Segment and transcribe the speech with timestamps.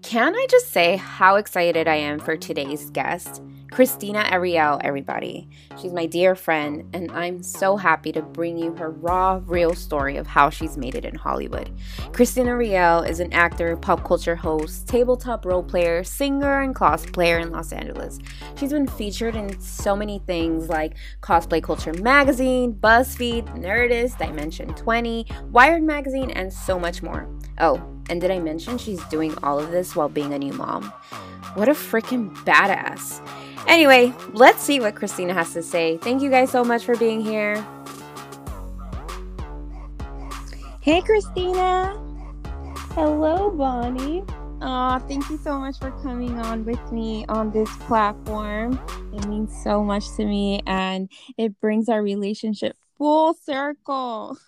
[0.00, 3.42] Can I just say how excited I am for today's guest?
[3.72, 5.48] Krystina Arielle, everybody.
[5.80, 10.18] She's my dear friend, and I'm so happy to bring you her raw, real story
[10.18, 11.70] of how she's made it in Hollywood.
[12.10, 17.50] Krystina Arielle is an actor, pop culture host, tabletop role player, singer, and cosplayer in
[17.50, 18.18] Los Angeles.
[18.56, 25.26] She's been featured in so many things like Cosplay Culture Magazine, BuzzFeed, Nerdist, Dimension 20,
[25.50, 27.26] Wired Magazine, and so much more.
[27.56, 30.92] Oh, and did I mention she's doing all of this while being a new mom?
[31.54, 33.20] What a freaking badass.
[33.66, 35.96] Anyway, let's see what Krystina has to say.
[35.98, 37.56] Thank you guys so much for being here.
[40.80, 41.98] Hey, Krystina.
[42.94, 44.24] Hello, Bonnie.
[44.60, 48.78] Aw, thank you so much for coming on with me on this platform.
[49.12, 54.38] It means so much to me and it brings our relationship full circle.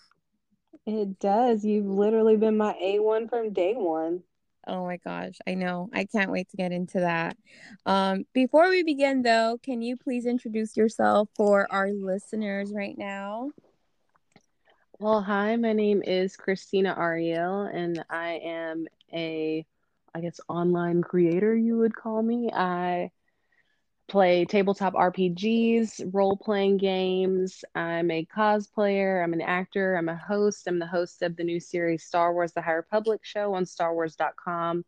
[0.87, 1.65] It does.
[1.65, 4.23] You've literally been my A1 from day one.
[4.67, 5.89] Oh my gosh, I know.
[5.93, 7.37] I can't wait to get into that.
[7.85, 13.51] Um, before we begin, though, can you please introduce yourself for our listeners right now?
[14.99, 19.67] Well, hi, my name is Krystina Arielle, and I am a,
[20.15, 22.51] I guess, online creator, you would call me.
[22.53, 23.11] I
[24.09, 27.65] play tabletop RPGs, role playing games.
[27.75, 30.67] I'm a cosplayer, I'm an actor, I'm a host.
[30.67, 34.85] I'm the host of the new series Star Wars The High Republic show on starwars.com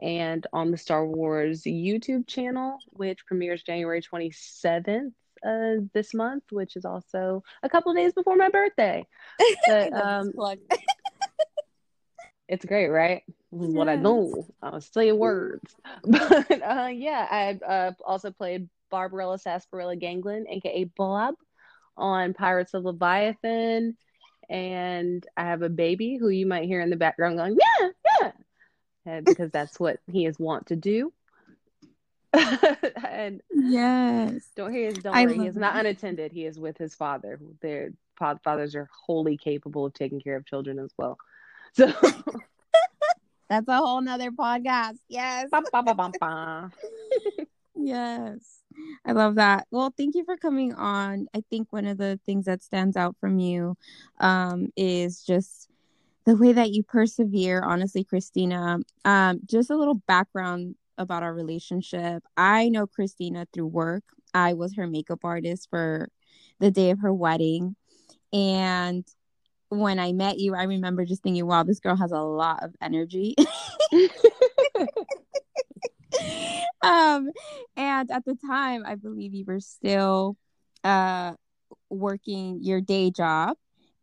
[0.00, 5.12] and on the Star Wars YouTube channel, which premieres January 27th
[5.44, 9.06] uh, this month, which is also a couple days before my birthday.
[9.66, 10.32] But, um,
[12.48, 13.22] it's great, right?
[13.60, 13.70] Yes.
[13.70, 14.46] what I know.
[14.62, 15.74] I was saying words.
[16.04, 21.34] But uh, yeah, I uh, also played Barbarella Sarsaparilla Ganglin, aka Bob,
[21.96, 23.96] on Pirates of Leviathan.
[24.48, 27.88] And I have a baby who you might hear in the background going, yeah,
[28.20, 28.32] yeah,
[29.06, 31.12] and because that's what he is wont to do.
[33.06, 36.32] and yes, don't hear his don't worry, he is not unattended.
[36.32, 37.38] He is with his father.
[37.62, 41.18] Their fathers are wholly capable of taking care of children as well.
[41.72, 41.92] So
[43.48, 44.98] that's a whole nother podcast.
[45.08, 45.48] Yes.
[47.76, 48.60] yes.
[49.04, 49.66] I love that.
[49.70, 51.28] Well, thank you for coming on.
[51.34, 53.76] I think one of the things that stands out from you
[54.20, 55.68] um, is just
[56.24, 57.62] the way that you persevere.
[57.62, 62.22] Honestly, Krystina, um, just a little background about our relationship.
[62.36, 64.04] I know Krystina through work.
[64.32, 66.08] I was her makeup artist for
[66.58, 67.76] the day of her wedding.
[68.32, 69.06] And
[69.80, 72.74] when I met you, I remember just thinking, wow, this girl has a lot of
[72.80, 73.34] energy.
[76.82, 77.30] um,
[77.76, 80.36] and at the time, I believe you were still
[80.82, 81.34] uh,
[81.90, 83.56] working your day job.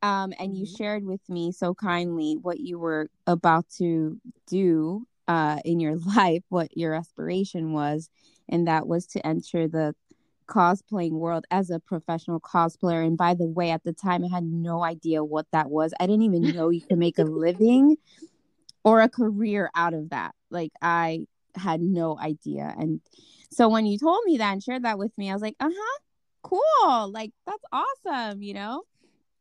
[0.04, 0.76] Um, and you mm-hmm.
[0.78, 6.44] shared with me so kindly what you were about to do uh, in your life,
[6.50, 8.10] what your aspiration was,
[8.50, 9.94] and that was to enter the
[10.52, 13.06] cosplaying world as a professional cosplayer.
[13.06, 15.94] And by the way, at the time, I had no idea what that was.
[16.00, 17.98] I didn't even know you could make a living
[18.84, 20.36] or a career out of that.
[20.50, 22.74] Like, I had no idea.
[22.78, 23.00] And
[23.52, 25.70] so when you told me that and shared that with me, I was like, uh
[25.74, 26.00] huh,
[26.44, 27.12] cool.
[27.12, 28.84] Like, that's awesome, you know?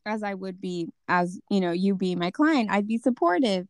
[0.06, 3.66] As I would be, as you know, you be my client, I'd be supportive.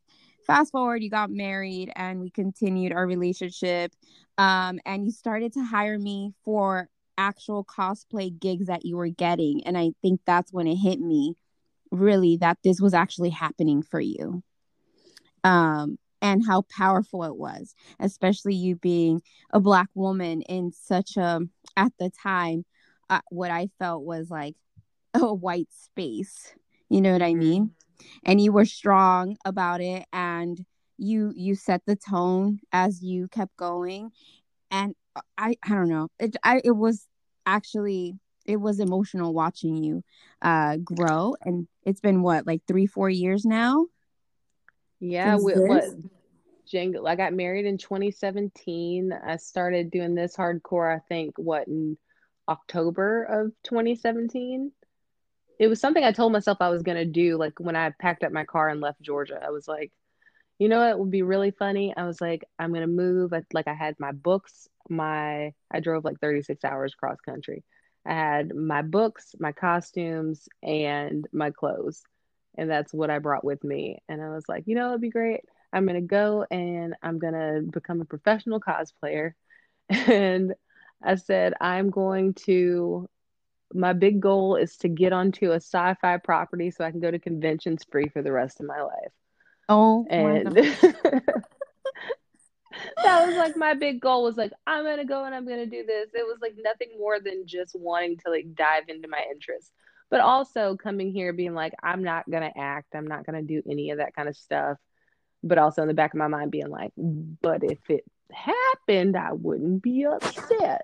[0.47, 3.93] Fast forward, you got married and we continued our relationship.
[4.39, 6.89] Um, and you started to hire me for
[7.21, 9.63] actual cosplay gigs that you were getting.
[9.65, 11.35] And I think that's when it hit me
[11.91, 14.43] really that this was actually happening for you.
[15.45, 19.23] Um, and how powerful it was, especially you being
[19.53, 21.41] a black woman in such a,
[21.77, 22.65] at the time,
[23.09, 24.55] uh, what I felt was like
[25.15, 26.55] a white space.
[26.89, 27.67] You know what I mean?
[27.67, 28.07] Mm-hmm.
[28.25, 30.65] And you were strong about it and
[30.97, 34.11] you you set the tone as you kept going
[34.71, 34.95] and
[35.37, 36.09] I I don't know.
[36.19, 37.07] It I it was
[37.47, 40.03] actually it was emotional watching you
[40.43, 43.87] uh grow and it's been what like 3 4 years now?
[44.99, 45.85] Yeah we, what
[46.67, 51.97] jingle I got married in 2017 I started doing this hardcore I think what in
[52.49, 54.73] October of 2017
[55.61, 58.25] it was something I told myself I was going to do like when I packed
[58.25, 59.39] up my car and left Georgia.
[59.45, 59.93] I was like
[60.61, 63.69] you know what would be really funny I was like I'm to move I, like
[63.69, 67.65] I had my books my I drove like 36 hours cross country.
[68.07, 72.03] I had my books, my costumes, and my clothes.
[72.59, 73.99] And that's what I brought with me.
[74.09, 75.43] And I was like, you know, it'd be great.
[75.73, 79.33] I'm to go and I'm to become a professional cosplayer.
[79.91, 80.55] And
[81.03, 83.09] I said, I'm going to,
[83.75, 87.11] my big goal is to get onto a sci fi property so I can go
[87.11, 89.13] to conventions free for the rest of my life.
[89.71, 90.47] Oh, and
[93.05, 95.87] that was like my big goal was like I'm gonna go and I'm gonna do
[95.87, 96.09] this.
[96.13, 99.71] It was like nothing more than just wanting to like dive into my interests,
[100.11, 102.97] but also coming here being like I'm not gonna act.
[102.97, 104.77] I'm not gonna do any of that kind of stuff.
[105.45, 109.33] But also in the back of my mind being like, but if it happened, I
[109.35, 110.83] wouldn't be upset.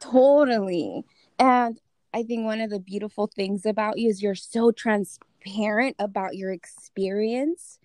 [0.00, 1.04] Totally.
[1.38, 1.80] And
[2.12, 6.52] I think one of the beautiful things about you is you're so transparent about your
[6.52, 7.79] experience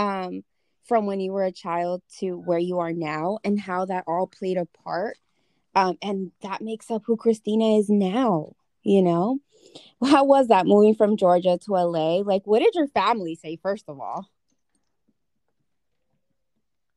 [0.00, 0.42] um,
[0.84, 4.26] from when you were a child to where you are now and how that all
[4.26, 5.18] played a part.
[5.74, 9.38] Um, and that makes up who Krystina is now, you know?
[10.04, 12.22] How was that moving from Georgia to LA?
[12.22, 14.26] Like, what did your family say, first of all?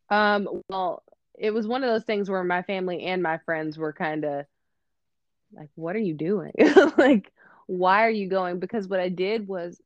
[0.09, 1.03] Um, well,
[1.37, 4.45] it was one of those things where my family and my friends were kind of
[5.51, 6.53] like, what are you doing?
[6.97, 7.31] like,
[7.67, 8.59] why are you going?
[8.59, 9.79] Because what I did was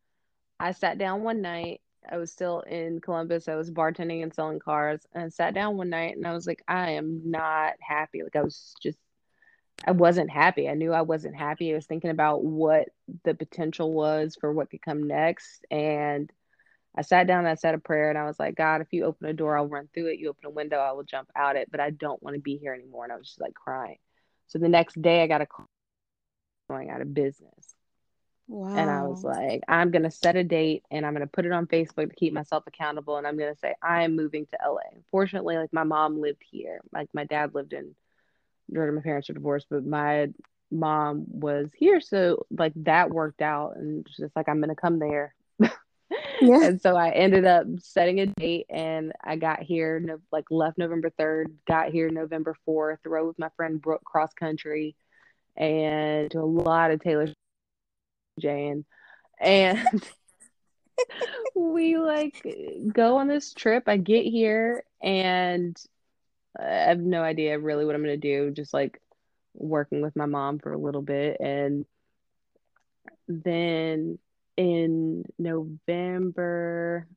[0.60, 1.82] I sat down one night.
[2.10, 3.48] I was still in Columbus.
[3.48, 5.02] I was bartending and selling cars.
[5.14, 8.24] And I sat down one night and I was like, I am not happy.
[8.24, 8.98] Like, I was just,
[9.86, 10.70] I wasn't happy.
[10.70, 11.72] I knew I wasn't happy.
[11.72, 12.90] I was thinking about what
[13.24, 15.66] the potential was for what could come next.
[15.70, 16.32] And
[16.96, 19.28] I sat down I said a prayer and I was like, God, if you open
[19.28, 20.20] a door, I'll run through it.
[20.20, 22.58] You open a window, I will jump out it, but I don't want to be
[22.58, 23.04] here anymore.
[23.04, 23.98] And I was just like crying.
[24.48, 25.68] So the next day I got a call
[26.70, 27.77] going out of business.
[28.48, 28.76] Wow.
[28.76, 31.46] And I was like, I'm going to set a date and I'm going to put
[31.46, 33.18] it on Facebook to keep myself accountable.
[33.18, 35.02] And I'm going to say, I am moving to LA.
[35.12, 36.80] Fortunately, like my mom lived here.
[36.94, 37.94] Like my dad lived in
[38.74, 38.94] Georgia.
[38.94, 40.30] My parents are divorced, but my
[40.72, 42.00] mom was here.
[42.00, 43.76] So like that worked out.
[43.76, 45.36] And just like, I'm going to come there.
[45.60, 46.64] yeah.
[46.64, 50.78] And so I ended up setting a date and I got here, no, like left
[50.78, 54.96] November 3rd, got here November 4th, rode with my friend Brooke cross country
[55.58, 57.28] and to a lot of Taylor
[58.40, 58.86] Jane.
[59.40, 59.86] And
[61.56, 62.46] we like
[62.92, 63.84] go on this trip.
[63.88, 65.78] I get here and
[66.60, 68.52] I have no idea really what I'm to do.
[68.52, 69.00] Just like
[69.54, 71.38] working with my mom for a little bit.
[71.40, 71.86] And
[73.28, 74.18] then
[74.56, 77.08] in November,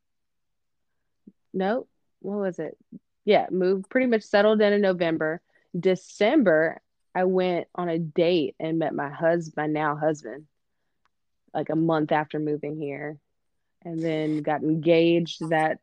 [1.53, 1.87] no,
[2.21, 2.77] what was it?
[3.25, 5.41] Yeah, moved pretty much settled in in November.
[5.79, 6.81] December,
[7.15, 10.47] I went on a date and met my husband, my now husband,
[11.55, 13.19] like a month after moving here,
[13.85, 15.79] and then got engaged that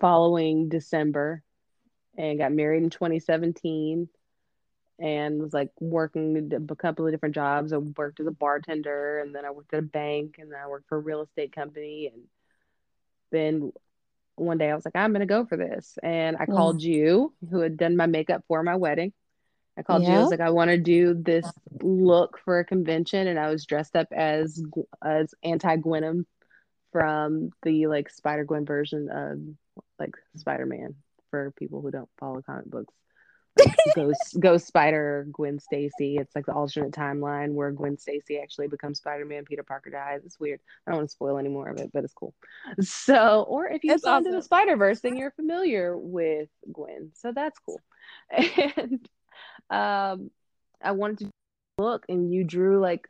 [0.00, 1.42] following December,
[2.16, 4.08] and got married in 2017,
[4.98, 7.72] and was like working a couple of different jobs.
[7.72, 10.68] I worked as a bartender, and then I worked at a bank, and then I
[10.68, 12.22] worked for a real estate company, and
[13.30, 13.72] then
[14.36, 16.54] one day I was like, I'm gonna go for this, and I yeah.
[16.54, 19.12] called you, who had done my makeup for my wedding
[19.76, 20.10] I called yeah.
[20.10, 20.16] you.
[20.16, 21.46] I was like, I want to do this
[21.80, 24.62] look for a convention, and I was dressed up as
[25.02, 26.26] as anti Gwenom
[26.92, 30.94] from the like Spider Gwen version of like Spider Man
[31.30, 32.94] for people who don't follow comic books.
[33.58, 36.16] Like, Ghost Ghost Spider Gwen Stacy.
[36.16, 39.44] It's like the alternate timeline where Gwen Stacy actually becomes Spider Man.
[39.44, 40.20] Peter Parker dies.
[40.24, 40.60] It's weird.
[40.86, 42.34] I don't want to spoil any more of it, but it's cool.
[42.80, 44.32] So, or if you've gone awesome.
[44.32, 47.10] to the Spider Verse, then you're familiar with Gwen.
[47.14, 47.80] So that's cool.
[48.30, 49.08] And
[49.70, 50.30] um,
[50.82, 51.30] I wanted to
[51.78, 53.06] look, and you drew like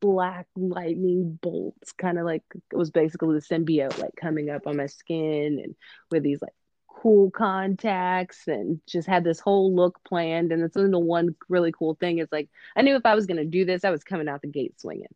[0.00, 2.42] black lightning bolts, kind of like
[2.72, 5.74] it was basically the symbiote like coming up on my skin, and
[6.10, 6.54] with these like
[6.88, 10.52] cool contacts, and just had this whole look planned.
[10.52, 13.44] And it's the one really cool thing is like I knew if I was gonna
[13.44, 15.14] do this, I was coming out the gate swinging.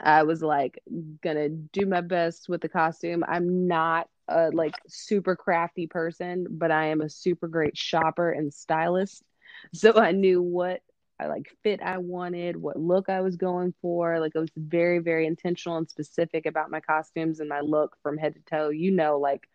[0.00, 0.80] I was like
[1.22, 3.24] gonna do my best with the costume.
[3.26, 8.52] I'm not a like super crafty person, but I am a super great shopper and
[8.54, 9.22] stylist.
[9.74, 10.82] so I knew what
[11.20, 14.18] I like fit I wanted, what look I was going for.
[14.20, 18.16] Like I was very, very intentional and specific about my costumes and my look from
[18.16, 18.70] head to toe.
[18.70, 19.46] You know, like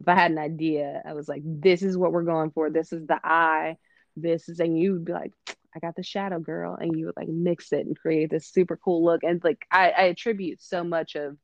[0.00, 2.70] if I had an idea, I was like, this is what we're going for.
[2.70, 3.78] This is the eye.
[4.16, 5.32] This is, and you would be like,
[5.74, 6.76] I got the shadow girl.
[6.80, 9.24] And you would like mix it and create this super cool look.
[9.24, 11.36] And like, I, I attribute so much of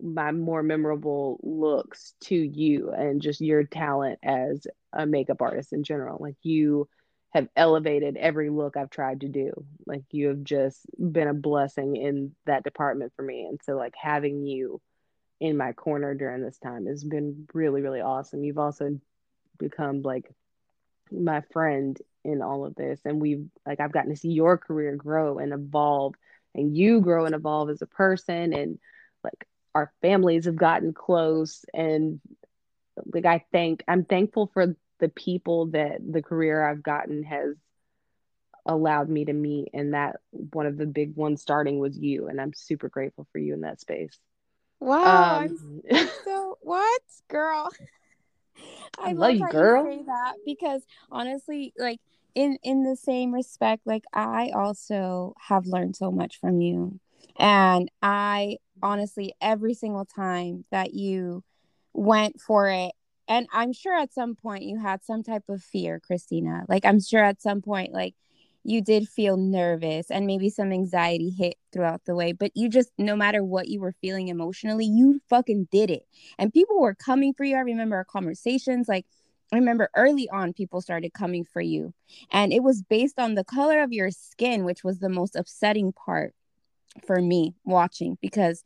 [0.00, 5.82] my more memorable looks to you and just your talent as a makeup artist in
[5.82, 6.18] general.
[6.20, 6.88] Like you,
[7.32, 9.52] have elevated every look I've tried to do.
[9.86, 13.46] Like you have just been a blessing in that department for me.
[13.46, 14.80] And so like having you
[15.40, 18.44] in my corner during this time has been really, really awesome.
[18.44, 18.98] You've also
[19.58, 20.30] become like
[21.10, 23.00] my friend in all of this.
[23.04, 26.14] And we've like I've gotten to see your career grow and evolve
[26.54, 28.78] and you grow and evolve as a person and
[29.24, 32.20] like our families have gotten close and
[33.12, 37.56] like I think I'm thankful for the people that the career I've gotten has
[38.64, 42.40] allowed me to meet and that one of the big ones starting was you and
[42.40, 44.16] I'm super grateful for you in that space.
[44.78, 45.40] Wow.
[45.40, 45.82] Um,
[46.24, 47.70] so what, girl?
[48.96, 49.84] I, I love, love you, girl.
[49.90, 51.98] You say that because honestly, like
[52.36, 57.00] in in the same respect, like I also have learned so much from you,
[57.40, 61.42] and I honestly every single time that you
[61.92, 62.92] went for it
[63.28, 67.00] and i'm sure at some point you had some type of fear krystina like i'm
[67.00, 68.14] sure at some point like
[68.64, 72.90] you did feel nervous and maybe some anxiety hit throughout the way, but you just,
[72.96, 76.06] no matter what you were feeling emotionally, you fucking did it.
[76.38, 77.56] And people were coming for you.
[77.56, 78.88] I remember our conversations.
[78.88, 79.06] Like,
[79.52, 81.92] I remember early on, people started coming for you.
[82.30, 85.92] And it was based on the color of your skin, which was the most upsetting
[85.92, 86.34] part
[87.04, 88.62] for me watching because,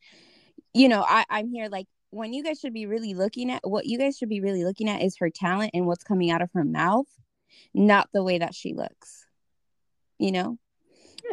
[0.75, 1.87] you know, I, I'm here like,
[2.17, 4.89] when you guys should be really looking at what you guys should be really looking
[4.89, 7.07] at is her talent and what's coming out of her mouth,
[7.75, 9.27] not the way that she looks
[10.19, 10.59] you know?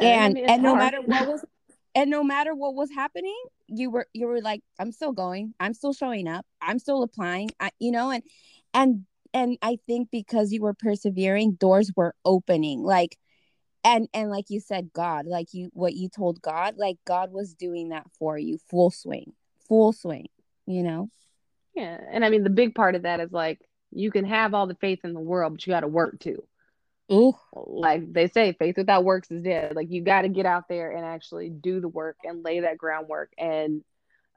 [0.00, 0.80] Yeah, and and no hard.
[0.80, 1.44] matter what was
[1.94, 5.54] and no matter what was happening you were you were like i'm still going.
[5.60, 6.44] I'm still showing up.
[6.60, 7.50] I'm still applying.
[7.60, 8.22] I, you know and
[8.72, 12.82] and and i think because you were persevering doors were opening.
[12.82, 13.16] Like
[13.84, 17.54] and and like you said god like you what you told god like god was
[17.54, 18.58] doing that for you.
[18.68, 19.32] Full swing.
[19.68, 20.26] Full swing
[20.66, 21.08] you know
[21.74, 24.66] yeah and i mean the big part of that is like you can have all
[24.66, 26.42] the faith in the world but you got to work too
[27.12, 27.34] Ooh.
[27.54, 29.76] Like they say, faith without works is dead.
[29.76, 32.78] Like you got to get out there and actually do the work and lay that
[32.78, 33.32] groundwork.
[33.36, 33.84] And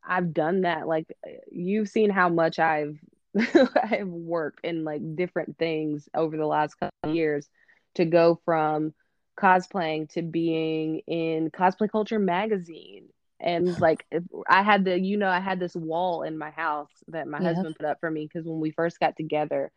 [0.06, 0.88] I've done that.
[0.88, 1.08] Like
[1.52, 2.98] you've seen how much I've
[3.84, 7.48] I've worked in like different things over the last couple years
[7.96, 8.94] to go from
[9.40, 13.08] cosplaying to being in cosplay culture magazine
[13.40, 14.06] and like
[14.48, 17.54] i had the you know i had this wall in my house that my yeah.
[17.54, 19.72] husband put up for me because when we first got together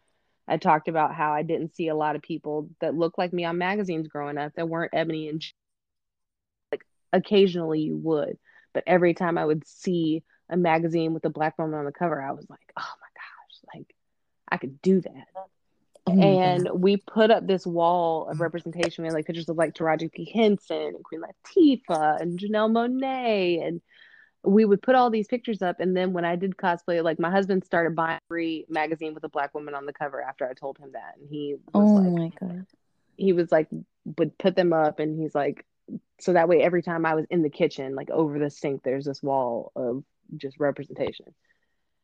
[0.50, 3.44] I talked about how I didn't see a lot of people that looked like me
[3.44, 5.44] on magazines growing up that weren't ebony and
[6.72, 8.36] like occasionally you would,
[8.74, 12.20] but every time I would see a magazine with a black woman on the cover,
[12.20, 13.94] I was like, oh my gosh, like
[14.48, 15.26] I could do that.
[16.06, 16.80] Oh and God.
[16.80, 19.02] we put up this wall of representation.
[19.02, 20.30] We had like pictures of like Taraji P.
[20.32, 23.80] Henson and Queen Latifah and Janelle Monáe and
[24.42, 27.30] we would put all these pictures up and then when i did cosplay like my
[27.30, 30.78] husband started buying every magazine with a black woman on the cover after i told
[30.78, 32.66] him that and he was oh like, my god
[33.16, 33.68] he was like
[34.18, 35.66] would put them up and he's like
[36.20, 39.04] so that way every time i was in the kitchen like over the sink there's
[39.04, 40.02] this wall of
[40.36, 41.26] just representation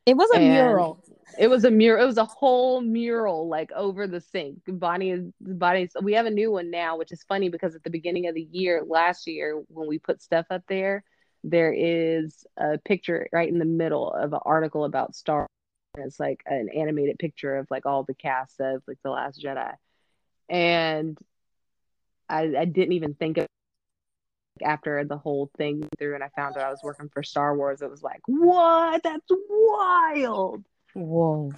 [0.07, 1.03] it was a and mural
[1.39, 5.25] it was a mural it was a whole mural like over the sink bonnie is
[5.41, 8.35] bonnie we have a new one now which is funny because at the beginning of
[8.35, 11.05] the year last year when we put stuff up there
[11.49, 15.47] there is a picture right in the middle of an article about Star
[15.97, 16.09] Wars.
[16.09, 19.73] It's like an animated picture of like all the cast of like The Last Jedi.
[20.49, 21.17] And
[22.29, 23.47] I, I didn't even think of
[24.63, 27.83] after the whole thing through and I found out I was working for Star Wars,
[27.83, 29.03] it was like, what?
[29.03, 30.65] That's wild.
[30.95, 31.53] Whoa.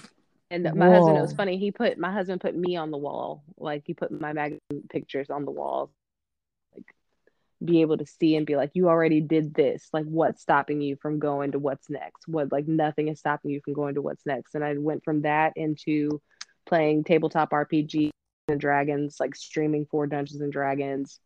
[0.50, 0.94] And my Whoa.
[0.94, 1.58] husband, it was funny.
[1.58, 3.44] He put my husband put me on the wall.
[3.56, 5.90] Like he put my magazine pictures on the wall
[6.74, 6.94] like
[7.64, 10.96] be able to see and be like you already did this like what's stopping you
[10.96, 14.24] from going to what's next what like nothing is stopping you from going to what's
[14.26, 16.20] next and i went from that into
[16.66, 18.10] playing tabletop rpg
[18.48, 21.20] and dragons like streaming for dungeons and dragons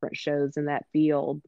[0.00, 1.42] different shows in that field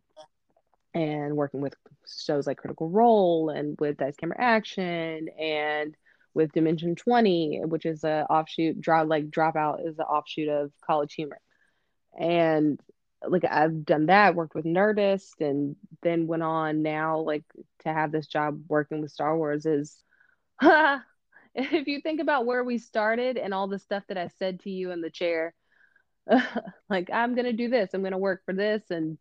[0.94, 1.74] and working with
[2.06, 5.96] shows like critical role and with dice camera action and
[6.34, 11.14] with dimension 20 which is a offshoot drop like dropout is an offshoot of college
[11.14, 11.38] humor.
[12.18, 12.78] And
[13.26, 17.44] like I've done that, worked with Nerdist, and then went on now like
[17.84, 19.96] to have this job working with Star Wars is
[21.54, 24.70] if you think about where we started and all the stuff that I said to
[24.70, 25.54] you in the chair,
[26.90, 29.18] like I'm gonna do this, I'm gonna work for this, and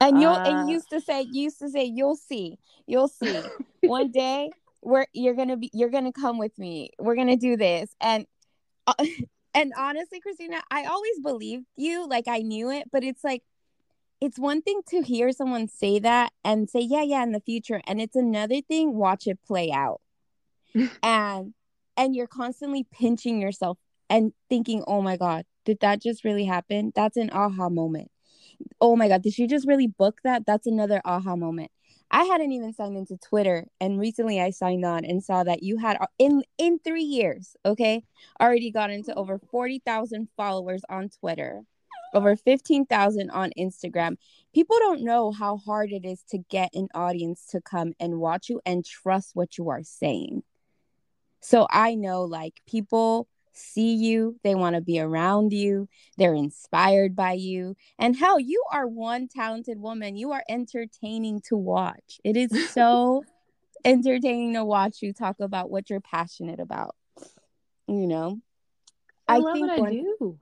[0.00, 3.40] and you'll uh, and used to say used to say you'll see, you'll see
[3.82, 4.50] one day
[4.82, 8.26] we're you're gonna be you're gonna come with me, we're gonna do this, and.
[8.86, 8.94] Uh,
[9.54, 13.42] and honestly, Krystina, I always believed you, like I knew it, but it's like
[14.20, 17.80] it's one thing to hear someone say that and say, yeah, yeah, in the future.
[17.86, 20.00] And it's another thing, watch it play out.
[21.02, 21.54] and
[21.96, 23.78] and you're constantly pinching yourself
[24.08, 26.92] and thinking, oh my God, did that just really happen?
[26.96, 28.10] That's an aha moment.
[28.80, 30.44] Oh my God, did she just really book that?
[30.44, 31.70] That's another aha moment.
[32.10, 35.76] I hadn't even signed into Twitter, and recently I signed on and saw that you
[35.76, 38.02] had uh, in in three years, okay,
[38.40, 41.62] already got into over forty thousand followers on Twitter,
[42.12, 44.16] over fifteen thousand on Instagram.
[44.52, 48.48] People don't know how hard it is to get an audience to come and watch
[48.48, 50.42] you and trust what you are saying.
[51.40, 53.28] So I know, like people
[53.60, 57.76] see you, they want to be around you, they're inspired by you.
[57.98, 60.16] And hell, you are one talented woman.
[60.16, 62.20] You are entertaining to watch.
[62.24, 63.24] It is so
[63.84, 66.94] entertaining to watch you talk about what you're passionate about.
[67.86, 68.40] You know,
[69.26, 70.38] I, I love think what I do.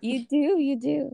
[0.00, 1.12] you do, you do.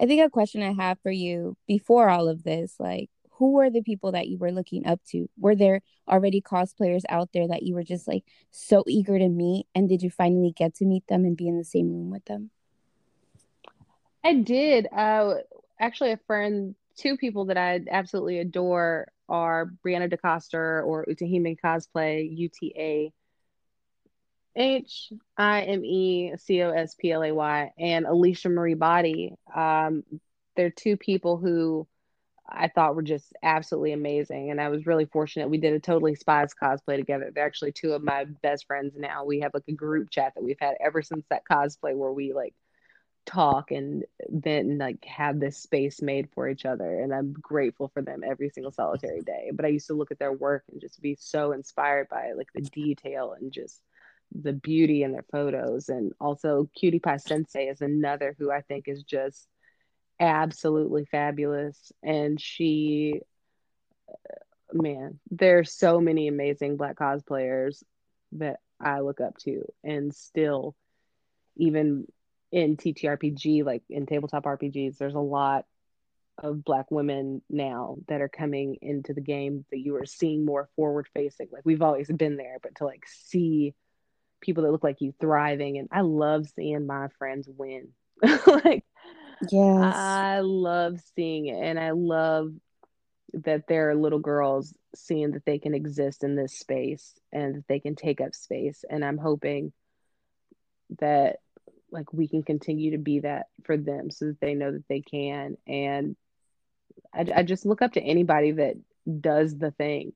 [0.00, 3.10] I think a question I have for you before all of this, like,
[3.42, 5.28] who were the people that you were looking up to?
[5.36, 8.22] Were there already cosplayers out there that you were just like
[8.52, 9.66] so eager to meet?
[9.74, 12.24] And did you finally get to meet them and be in the same room with
[12.26, 12.52] them?
[14.22, 14.86] I did.
[14.96, 15.38] Uh,
[15.80, 22.28] actually, a friend, two people that I absolutely adore are Brianna DeCoster or Utahime Cosplay,
[22.32, 23.12] U T A
[24.54, 29.34] H I M E C O S P L A Y, and Alicia Marie Body.
[29.52, 30.04] Um,
[30.54, 31.88] they're two people who
[32.48, 34.50] I thought were just absolutely amazing.
[34.50, 35.48] And I was really fortunate.
[35.48, 37.30] We did a totally spies cosplay together.
[37.34, 39.24] They're actually two of my best friends now.
[39.24, 42.32] We have like a group chat that we've had ever since that cosplay where we
[42.32, 42.54] like
[43.24, 47.00] talk and then like have this space made for each other.
[47.00, 49.50] And I'm grateful for them every single solitary day.
[49.54, 52.48] But I used to look at their work and just be so inspired by like
[52.54, 53.80] the detail and just
[54.34, 55.88] the beauty in their photos.
[55.88, 59.46] And also Cutie Pie Sensei is another who I think is just
[60.22, 61.92] absolutely fabulous.
[62.02, 63.20] And she,
[64.72, 67.82] man, there's so many amazing Black cosplayers
[68.32, 70.74] that I look up to, and still,
[71.56, 72.06] even
[72.50, 75.66] in TTRPG, like in tabletop RPGs, there's a lot
[76.38, 80.68] of Black women now that are coming into the game that you are seeing more
[80.76, 81.48] forward facing.
[81.52, 83.74] Like we've always been there, but to like see
[84.40, 87.88] people that look like you thriving, and I love seeing my friends win.
[88.46, 88.84] like
[89.50, 89.94] Yes.
[89.94, 91.62] I love seeing it.
[91.62, 92.52] And I love
[93.34, 97.68] that there are little girls seeing that they can exist in this space and that
[97.68, 98.84] they can take up space.
[98.88, 99.72] And I'm hoping
[101.00, 101.36] that
[101.90, 105.00] like we can continue to be that for them so that they know that they
[105.00, 105.56] can.
[105.66, 106.16] And
[107.14, 108.76] I, I just look up to anybody that
[109.20, 110.12] does the thing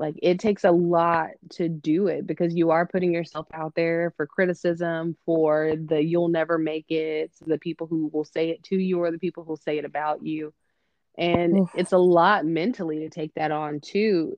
[0.00, 4.12] like it takes a lot to do it because you are putting yourself out there
[4.16, 8.76] for criticism for the you'll never make it the people who will say it to
[8.76, 10.52] you or the people who will say it about you
[11.18, 11.70] and Oof.
[11.74, 14.36] it's a lot mentally to take that on too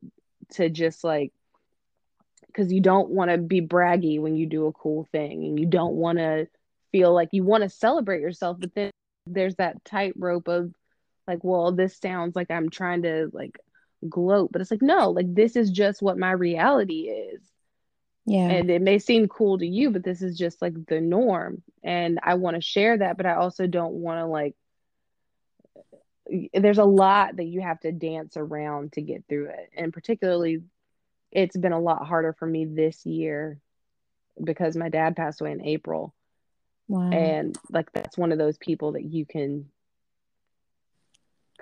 [0.51, 1.33] to just like
[2.49, 5.67] because you don't want to be braggy when you do a cool thing and you
[5.67, 6.49] don't want to
[6.91, 8.91] feel like you want to celebrate yourself but then
[9.27, 10.75] there's that tightrope of
[11.29, 13.57] like well this sounds like i'm trying to like
[14.09, 17.43] gloat but it's like no like this is just what my reality is.
[18.25, 18.49] Yeah.
[18.49, 21.63] And it may seem cool to you but this is just like the norm.
[21.83, 24.55] And i want to share that but i also don't want to like
[26.55, 29.71] there's a lot that you have to dance around to get through it.
[29.77, 30.63] And particularly
[31.31, 33.59] it's been a lot harder for me this year
[34.43, 36.15] because my dad passed away in april.
[36.89, 37.11] Wow.
[37.11, 39.67] and like that's one of those people that you can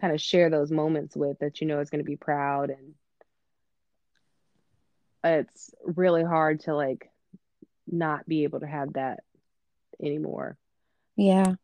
[0.00, 2.94] kind of share those moments with that you know is going to be proud and
[5.22, 7.10] it's really hard to like
[7.86, 9.20] not be able to have that
[10.02, 10.56] anymore.
[11.16, 11.54] Yeah.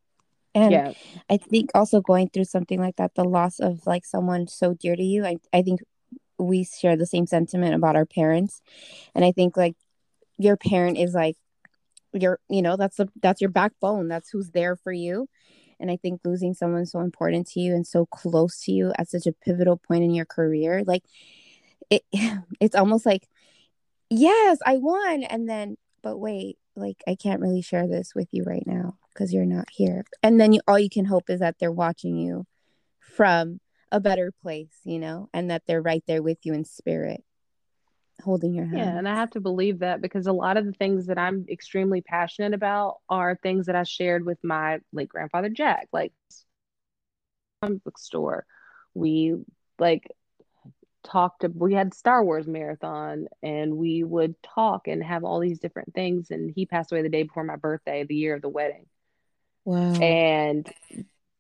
[0.55, 0.92] And yeah.
[1.29, 4.96] i think also going through something like that the loss of like someone so dear
[4.96, 5.81] to you i, I think
[6.38, 8.62] we share the same sentiment about our parents.
[9.14, 9.77] And i think like
[10.38, 11.37] your parent is like
[12.12, 14.09] your you know that's the that's your backbone.
[14.09, 15.29] That's who's there for you
[15.81, 19.09] and I think losing someone so important to you and so close to you at
[19.09, 21.05] such a pivotal point in your career, like
[21.91, 22.03] it
[22.61, 23.29] it's almost like,
[24.11, 25.23] yes, I won.
[25.25, 29.33] And then, but wait, like I can't really share this with you right now because
[29.33, 30.05] you're not here.
[30.23, 32.47] And then you all you can hope is that they're watching you
[33.01, 33.61] from
[33.93, 37.25] a better place, you know, and that they're right there with you in spirit
[38.27, 38.79] holding your hand.
[38.79, 41.47] Yeah, and I have to believe that because a lot of the things that I'm
[41.49, 46.12] extremely passionate about are things that I shared with my late grandfather Jack, like
[47.62, 48.45] comic book store.
[48.95, 49.37] We
[49.79, 50.11] like
[51.05, 55.61] talked to, we had Star Wars marathon and we would talk and have all these
[55.61, 58.49] different things and he passed away the day before my birthday, the year of the
[58.49, 58.87] wedding.
[59.65, 59.95] Wow.
[59.95, 60.69] And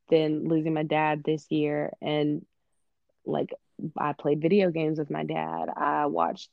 [0.08, 2.46] then losing my dad this year and
[3.26, 3.52] like
[3.98, 5.68] I played video games with my dad.
[5.76, 6.50] I watched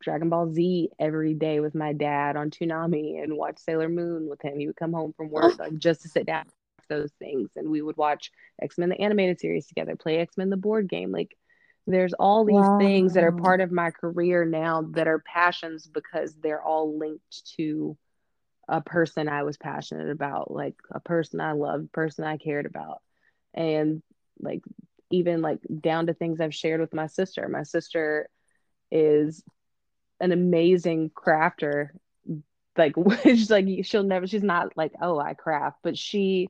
[0.00, 4.42] Dragon Ball Z every day with my dad on Toonami and watched Sailor Moon with
[4.42, 4.58] him.
[4.58, 5.56] He would come home from work oh.
[5.58, 6.44] like just to sit down
[6.88, 8.30] those things and we would watch
[8.62, 11.12] X-Men the animated series together, play X-Men the board game.
[11.12, 11.36] Like
[11.86, 12.78] there's all these wow.
[12.78, 17.54] things that are part of my career now that are passions because they're all linked
[17.56, 17.96] to
[18.68, 23.00] a person I was passionate about, like a person I loved, person I cared about.
[23.54, 24.02] And
[24.38, 24.60] like
[25.10, 27.48] even like down to things I've shared with my sister.
[27.48, 28.28] My sister
[28.90, 29.42] is
[30.20, 31.90] an amazing crafter.
[32.76, 36.48] Like she's like she'll never she's not like, oh, I craft, but she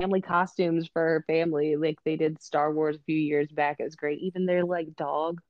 [0.00, 1.76] family costumes for her family.
[1.76, 3.76] Like they did Star Wars a few years back.
[3.80, 4.20] It was great.
[4.20, 5.40] Even their like dog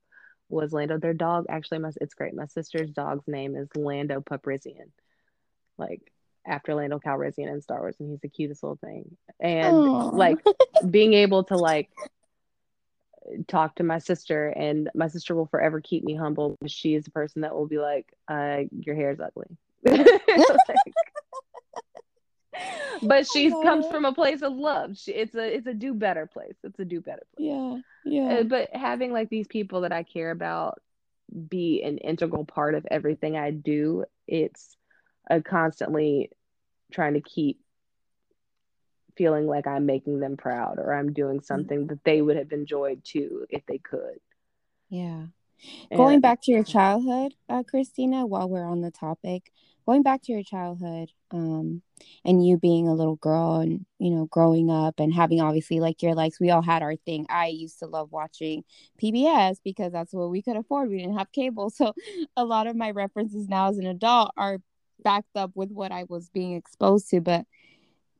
[0.49, 0.99] was Lando.
[0.99, 2.35] Their dog actually, my, it's great.
[2.35, 4.91] My sister's dog's name is Lando Puprisian,
[5.77, 6.01] like
[6.45, 9.15] after Lando Calrissian in Star Wars, and he's the cutest little thing.
[9.39, 10.17] And Aww.
[10.17, 10.37] like
[10.89, 11.89] being able to like
[13.47, 16.57] talk to my sister, and my sister will forever keep me humble.
[16.67, 20.93] She is the person that will be like, uh, "Your hair is ugly." like,
[23.01, 24.97] but she comes from a place of love.
[24.97, 26.55] She, it's a it's a do better place.
[26.63, 27.49] It's a do better place.
[27.49, 28.33] Yeah, yeah.
[28.39, 30.81] Uh, but having like these people that I care about
[31.49, 34.75] be an integral part of everything I do, it's
[35.29, 36.29] a constantly
[36.91, 37.59] trying to keep
[39.15, 41.45] feeling like I'm making them proud or I'm doing mm.
[41.45, 44.19] something that they would have enjoyed too if they could.
[44.89, 45.25] Yeah.
[45.89, 49.51] And, Going back to your childhood, uh, Krystina, while we're on the topic,
[49.85, 51.81] going back to your childhood um,
[52.25, 56.01] and you being a little girl and you know growing up and having obviously like
[56.01, 58.63] your likes we all had our thing i used to love watching
[59.01, 61.93] pbs because that's what we could afford we didn't have cable so
[62.37, 64.59] a lot of my references now as an adult are
[65.03, 67.45] backed up with what i was being exposed to but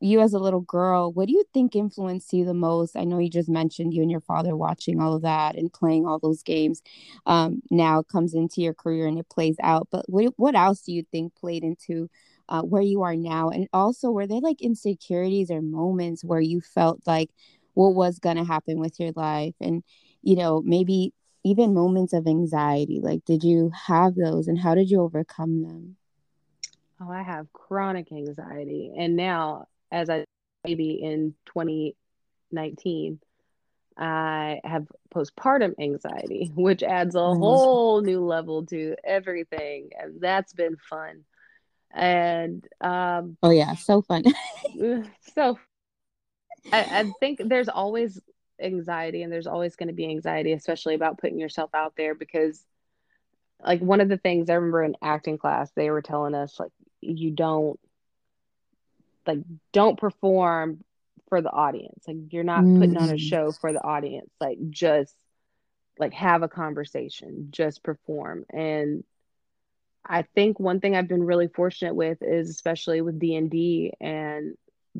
[0.00, 2.96] you as a little girl, what do you think influenced you the most?
[2.96, 6.06] I know you just mentioned you and your father watching all of that and playing
[6.06, 6.82] all those games.
[7.26, 9.88] Um, now comes into your career and it plays out.
[9.90, 12.10] But what what else do you think played into
[12.48, 13.48] uh, where you are now?
[13.48, 17.30] And also, were there like insecurities or moments where you felt like
[17.74, 19.82] what was going to happen with your life, and
[20.22, 23.00] you know maybe even moments of anxiety?
[23.02, 25.96] Like, did you have those, and how did you overcome them?
[27.00, 30.24] Oh, I have chronic anxiety, and now as a
[30.64, 33.20] baby in 2019,
[33.96, 37.40] I have postpartum anxiety, which adds a mm-hmm.
[37.40, 39.90] whole new level to everything.
[39.98, 41.24] And that's been fun.
[41.92, 44.24] And um, oh, yeah, so fun.
[45.34, 45.58] so
[46.72, 48.20] I, I think there's always
[48.60, 52.64] anxiety, and there's always going to be anxiety, especially about putting yourself out there because
[53.64, 56.72] like one of the things I remember in acting class, they were telling us like
[57.00, 57.78] you don't
[59.26, 59.38] like
[59.72, 60.84] don't perform
[61.28, 62.78] for the audience like you're not mm.
[62.78, 63.18] putting on a mm.
[63.18, 65.14] show for the audience like just
[65.98, 69.04] like have a conversation just perform and
[70.04, 74.54] i think one thing i've been really fortunate with is especially with d&d and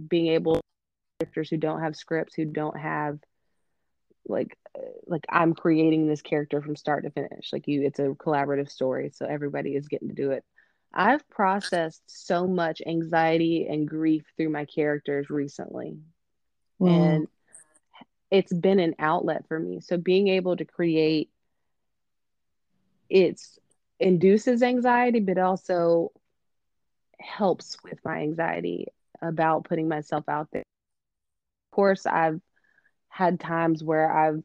[0.08, 0.60] being able to
[1.20, 3.18] characters who don't have scripts who don't have
[4.26, 8.08] like uh, like i'm creating this character from start to finish like you it's a
[8.08, 10.44] collaborative story so everybody is getting to do it
[10.94, 15.98] I've processed so much anxiety and grief through my characters recently.
[16.78, 16.88] Wow.
[16.88, 17.28] And
[18.30, 19.80] it's been an outlet for me.
[19.80, 21.30] So being able to create
[23.10, 23.58] it's
[24.00, 26.10] induces anxiety but also
[27.20, 28.86] helps with my anxiety
[29.20, 30.64] about putting myself out there.
[31.70, 32.40] Of course, I've
[33.14, 34.42] had times where I've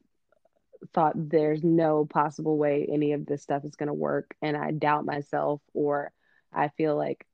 [0.93, 4.69] thought there's no possible way any of this stuff is going to work and I
[4.69, 6.11] doubt myself or
[6.53, 7.25] I feel like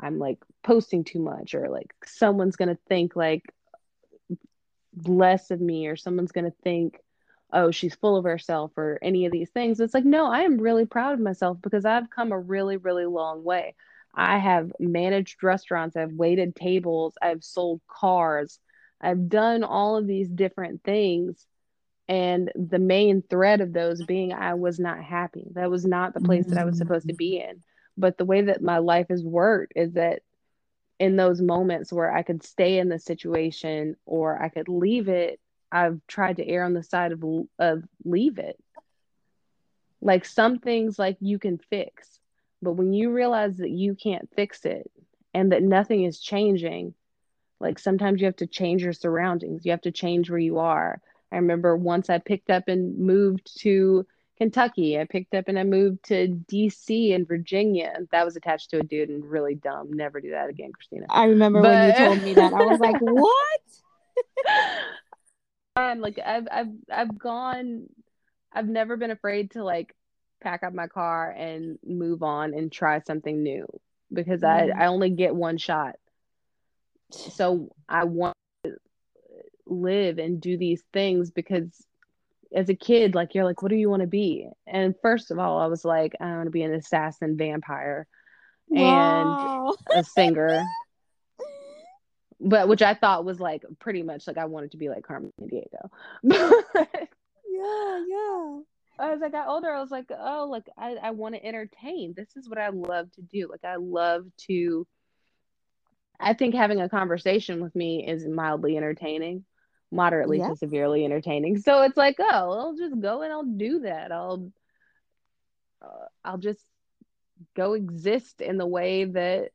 [0.00, 3.44] I'm like posting too much or like someone's going to think like
[5.06, 6.98] less of me or someone's going to think
[7.52, 9.78] oh she's full of herself or any of these things.
[9.78, 13.06] It's like no i am really proud of myself because i've come a really really
[13.06, 13.76] long way.
[14.16, 18.58] I have managed restaurants i've waited tables i've sold cars
[19.02, 21.46] i've done all of these different things
[22.08, 26.20] and the main thread of those being i was not happy that was not the
[26.20, 26.54] place mm-hmm.
[26.54, 27.62] that i was supposed to be in
[27.96, 30.22] but the way that my life has worked is that
[30.98, 35.40] in those moments where I could stay in the situation or I could leave it,
[35.70, 37.24] I've tried to err on the side of
[37.58, 38.56] of leave it.
[40.00, 42.20] Like some things like you can fix,
[42.60, 44.90] but when you realize that you can't fix it
[45.34, 46.94] and that nothing is changing,
[47.62, 49.64] like sometimes you have to change your surroundings.
[49.64, 51.00] You have to change where you are.
[51.30, 54.04] I remember once I picked up and moved to
[54.36, 54.98] Kentucky.
[54.98, 57.96] I picked up and I moved to DC and Virginia.
[58.10, 59.92] That was attached to a dude and really dumb.
[59.92, 61.06] Never do that again, Krystina.
[61.08, 61.70] I remember but...
[61.70, 62.52] when you told me that.
[62.52, 63.60] I was like, what?
[65.76, 67.86] I'm like I've I've I've gone
[68.52, 69.94] I've never been afraid to like
[70.42, 73.66] pack up my car and move on and try something new
[74.12, 74.48] because mm.
[74.48, 75.96] I I only get one shot.
[77.12, 78.76] So I want to
[79.66, 81.86] live and do these things because
[82.54, 84.48] as a kid, like you're like, what do you want to be?
[84.66, 88.06] And first of all, I was like, I want to be an assassin vampire
[88.68, 89.74] wow.
[89.90, 90.62] and a singer.
[92.40, 95.32] but which I thought was like pretty much like I wanted to be like Carmen
[95.46, 95.90] Diego.
[96.22, 98.58] yeah, yeah.
[99.00, 102.14] As I got older, I was like, oh, like I, I want to entertain.
[102.14, 103.48] This is what I love to do.
[103.50, 104.86] Like I love to
[106.20, 109.44] I think having a conversation with me is mildly entertaining
[109.92, 110.48] moderately yeah.
[110.48, 111.58] to severely entertaining.
[111.58, 114.10] So it's like, oh, I'll just go and I'll do that.
[114.10, 114.50] I'll
[115.82, 116.64] uh, I'll just
[117.54, 119.50] go exist in the way that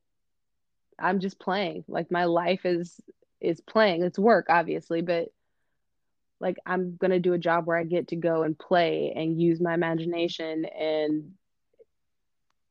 [1.00, 1.84] I'm just playing.
[1.88, 3.00] Like my life is
[3.42, 4.04] is playing.
[4.04, 5.30] It's work obviously, but
[6.40, 9.42] like I'm going to do a job where I get to go and play and
[9.42, 11.32] use my imagination and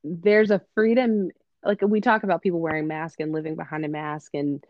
[0.03, 1.31] there's a freedom
[1.67, 4.63] like we talk about people wearing masks and living behind a mask and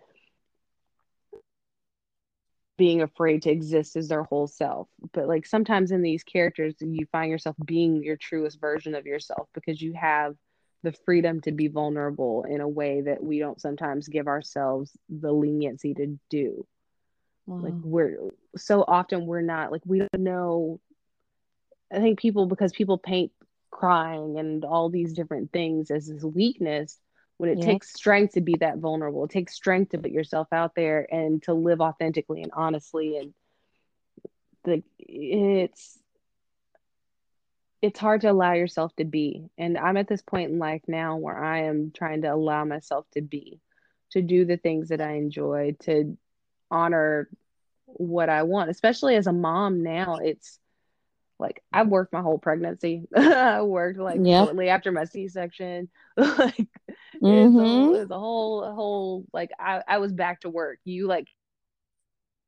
[2.77, 4.87] being afraid to exist as their whole self.
[5.13, 9.47] But like sometimes in these characters, you find yourself being your truest version of yourself
[9.53, 10.35] because you have
[10.83, 15.31] the freedom to be vulnerable in a way that we don't sometimes give ourselves the
[15.31, 16.65] leniency to do.
[17.45, 17.57] Wow.
[17.63, 18.17] Like we're
[18.55, 20.79] so often we're not like we don't know.
[21.91, 23.31] I think people because people paint
[23.71, 26.99] crying and all these different things as this weakness
[27.37, 27.65] when it yeah.
[27.65, 31.43] takes strength to be that vulnerable it takes strength to put yourself out there and
[31.43, 33.33] to live authentically and honestly and
[34.63, 35.99] the it's
[37.81, 41.17] it's hard to allow yourself to be and i'm at this point in life now
[41.17, 43.59] where i am trying to allow myself to be
[44.11, 46.17] to do the things that i enjoy to
[46.71, 47.29] honor
[47.85, 50.59] what i want especially as a mom now it's
[51.39, 53.03] like I worked my whole pregnancy.
[53.15, 54.45] I worked like yep.
[54.45, 55.89] shortly after my C section.
[56.17, 56.67] like
[57.21, 57.25] mm-hmm.
[57.25, 60.79] it's, a, it's a whole a whole like I, I was back to work.
[60.83, 61.27] You like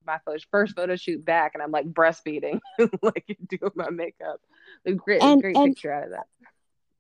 [0.06, 2.60] my first first photo shoot back and I'm like breastfeeding,
[3.02, 4.42] like doing my makeup.
[4.86, 6.26] A great and, great and, picture out of that.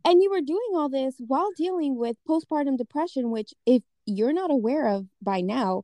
[0.06, 4.52] And you were doing all this while dealing with postpartum depression, which if you're not
[4.52, 5.84] aware of by now,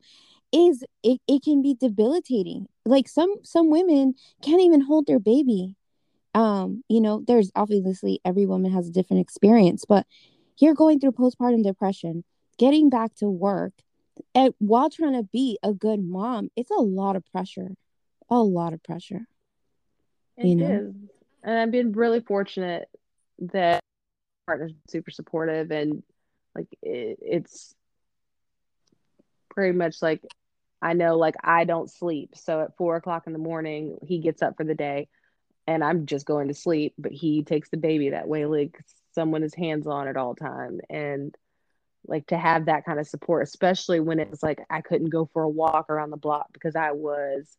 [0.54, 2.68] is it, it can be debilitating.
[2.86, 4.14] Like some some women
[4.44, 5.76] can't even hold their baby
[6.36, 10.06] um you know there's obviously every woman has a different experience but
[10.60, 12.24] you're going through postpartum depression
[12.60, 13.74] getting back to work
[14.36, 17.72] and while trying to be a good mom it's a lot of pressure
[18.30, 19.28] a lot of pressure
[20.38, 20.72] it you know?
[20.72, 20.94] is
[21.44, 22.88] and i've been really fortunate
[23.40, 23.80] that
[24.46, 26.04] partner's super supportive and
[26.54, 27.74] like it, it's
[29.50, 30.22] pretty much like
[30.82, 34.42] i know like i don't sleep so at four o'clock in the morning he gets
[34.42, 35.08] up for the day
[35.68, 38.80] and I'm just going to sleep, but he takes the baby that way, like
[39.14, 40.80] someone is hands on at all time.
[40.90, 41.36] And
[42.08, 45.44] like to have that kind of support, especially when it's like I couldn't go for
[45.44, 47.58] a walk around the block because I was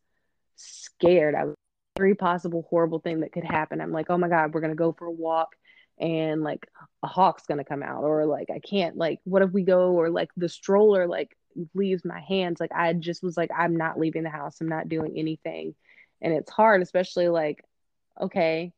[0.56, 1.34] scared.
[1.34, 1.54] I was
[1.96, 3.80] every possible horrible thing that could happen.
[3.80, 5.56] I'm like, oh my God, we're gonna go for a walk
[5.98, 6.68] and like
[7.02, 10.10] a hawk's gonna come out, or like I can't like what if we go or
[10.10, 11.36] like the stroller like
[11.74, 12.60] leaves my hands.
[12.60, 15.74] Like I just was like, I'm not leaving the house, I'm not doing anything.
[16.22, 17.64] And it's hard, especially like
[18.20, 18.72] okay,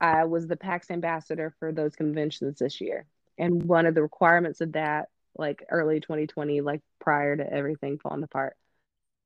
[0.00, 3.06] I was the PAX ambassador for those conventions this year.
[3.38, 8.22] And one of the requirements of that, like early 2020, like prior to everything falling
[8.22, 8.56] apart,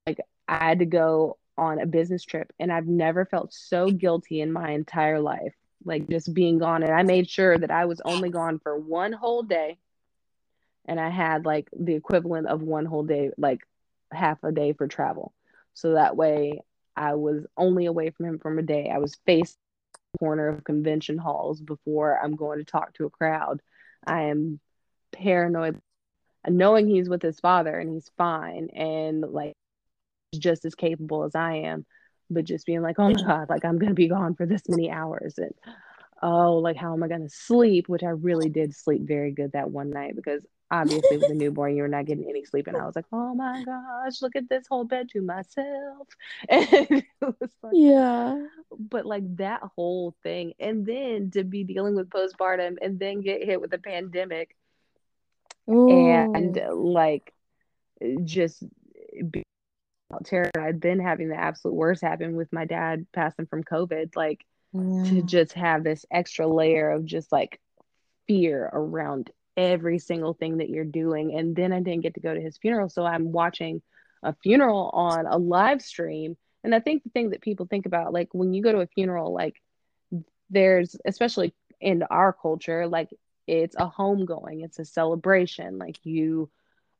[0.06, 2.52] like I had to go on a business trip.
[2.58, 5.54] And I've never felt so guilty in my entire life,
[5.84, 6.82] like just being gone.
[6.82, 9.78] And I made sure that I was only gone for one whole day.
[10.86, 13.60] And I had like the equivalent of one whole day, like
[14.12, 15.32] half a day for travel.
[15.74, 16.62] So that way
[17.00, 18.90] I was only away from him from a day.
[18.92, 19.56] I was faced
[20.18, 23.62] corner of convention halls before I'm going to talk to a crowd.
[24.06, 24.60] I am
[25.12, 25.80] paranoid
[26.46, 29.54] knowing he's with his father and he's fine and like
[30.38, 31.86] just as capable as I am,
[32.28, 34.90] but just being like, oh my God, like I'm gonna be gone for this many
[34.90, 35.54] hours and
[36.22, 37.88] oh, like how am I gonna sleep?
[37.88, 41.74] Which I really did sleep very good that one night because obviously with a newborn
[41.74, 44.48] you were not getting any sleep and i was like oh my gosh look at
[44.48, 46.08] this whole bed to myself
[46.48, 47.34] and like,
[47.72, 48.40] yeah
[48.78, 53.44] but like that whole thing and then to be dealing with postpartum and then get
[53.44, 54.56] hit with a pandemic
[55.68, 55.90] Ooh.
[55.90, 57.32] and like
[58.24, 58.62] just
[59.30, 59.42] be
[60.24, 64.44] terrified i'd been having the absolute worst happen with my dad passing from covid like
[64.72, 65.04] yeah.
[65.04, 67.60] to just have this extra layer of just like
[68.26, 71.34] fear around every single thing that you're doing.
[71.36, 72.88] And then I didn't get to go to his funeral.
[72.88, 73.82] So I'm watching
[74.22, 76.36] a funeral on a live stream.
[76.64, 78.86] And I think the thing that people think about, like when you go to a
[78.86, 79.56] funeral, like
[80.48, 83.10] there's, especially in our culture, like
[83.46, 85.78] it's a homegoing, it's a celebration.
[85.78, 86.50] Like you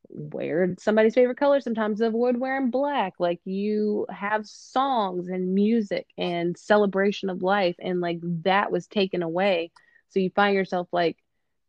[0.09, 1.61] wear somebody's favorite color.
[1.61, 3.15] Sometimes avoid wearing black.
[3.19, 7.77] Like you have songs and music and celebration of life.
[7.79, 9.73] And like that was taken away.
[10.09, 11.17] So you find yourself like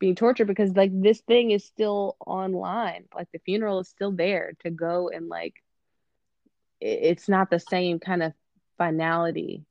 [0.02, 3.06] being tortured because like this thing is still online.
[3.16, 5.54] Like the funeral is still there to go and like
[6.82, 8.34] it's not the same kind of
[8.78, 9.64] finality.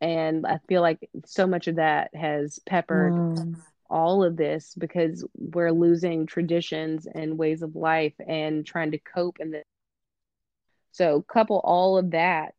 [0.00, 3.56] And i feel like so much of that has peppered mm.
[3.90, 9.38] all of this because we're losing traditions and ways of life and trying to cope
[9.40, 9.64] in this
[10.92, 12.54] so couple all of that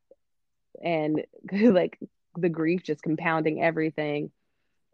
[0.83, 1.97] and like
[2.35, 4.31] the grief just compounding everything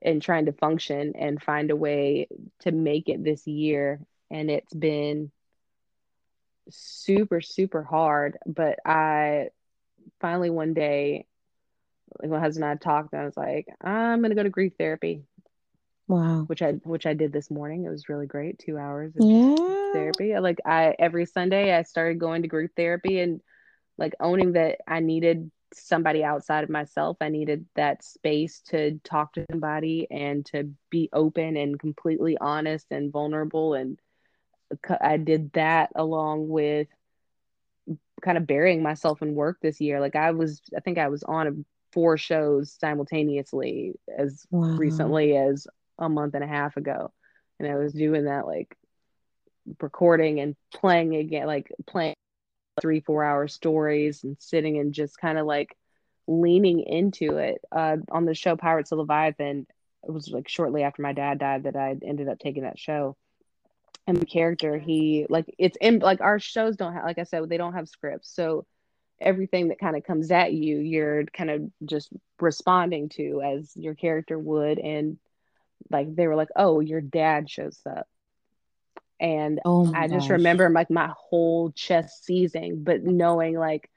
[0.06, 2.28] and trying to function and find a way
[2.62, 4.00] to make it this year.
[4.32, 5.32] And it's been
[6.72, 9.50] super super hard but i
[10.20, 11.28] finally one day
[12.20, 14.74] like my husband and I talked and I was like I'm gonna go to grief
[14.80, 15.22] therapy
[16.08, 16.44] wow.
[16.48, 17.86] which I which I did this morning.
[17.86, 19.56] It was really great two hours of yeah.
[19.94, 20.38] therapy.
[20.40, 23.42] Like I every Sunday I started going to grief therapy and
[23.98, 27.18] like owning that I needed somebody outside of myself.
[27.22, 32.88] I needed that space to talk to somebody and to be open and completely honest
[32.92, 33.74] and vulnerable.
[33.74, 34.00] And
[35.00, 36.88] I did that along with
[38.22, 40.00] kind of burying myself in work this year.
[40.00, 44.76] Like I was, I think I was on four shows simultaneously as wow.
[44.76, 45.68] recently as
[46.00, 47.12] a month and a half ago.
[47.60, 48.76] And I was doing that like
[49.80, 52.16] recording and playing again, like playing
[52.82, 55.76] three, four hour stories and sitting and just kind of like
[56.28, 57.62] leaning into it.
[57.72, 59.68] Uh, on the show Pirates of Leviathan,
[60.04, 63.16] it was like shortly after my dad died that I ended up taking that show.
[64.08, 67.48] And the character, he like it's in like our shows don't have like I said,
[67.50, 68.30] they don't have scripts.
[68.30, 68.66] So
[69.20, 72.10] everything that kind of comes at you, you're kind of just
[72.40, 74.78] responding to as your character would.
[74.78, 75.18] And
[75.90, 78.08] like they were like, Oh, your dad shows up
[79.20, 83.90] and oh I just remember like my whole chest seizing, but knowing like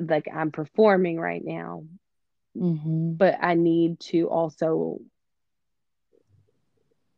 [0.00, 1.84] like I'm performing right now,
[2.56, 3.14] mm-hmm.
[3.14, 5.00] but I need to also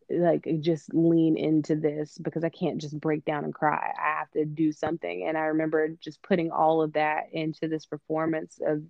[0.08, 3.92] like just lean into this because I can't just break down and cry.
[3.96, 5.26] I have to do something.
[5.26, 8.82] And I remember just putting all of that into this performance of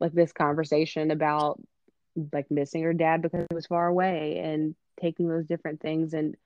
[0.00, 1.60] like this conversation about
[2.32, 6.36] like missing her dad because he was far away and taking those different things and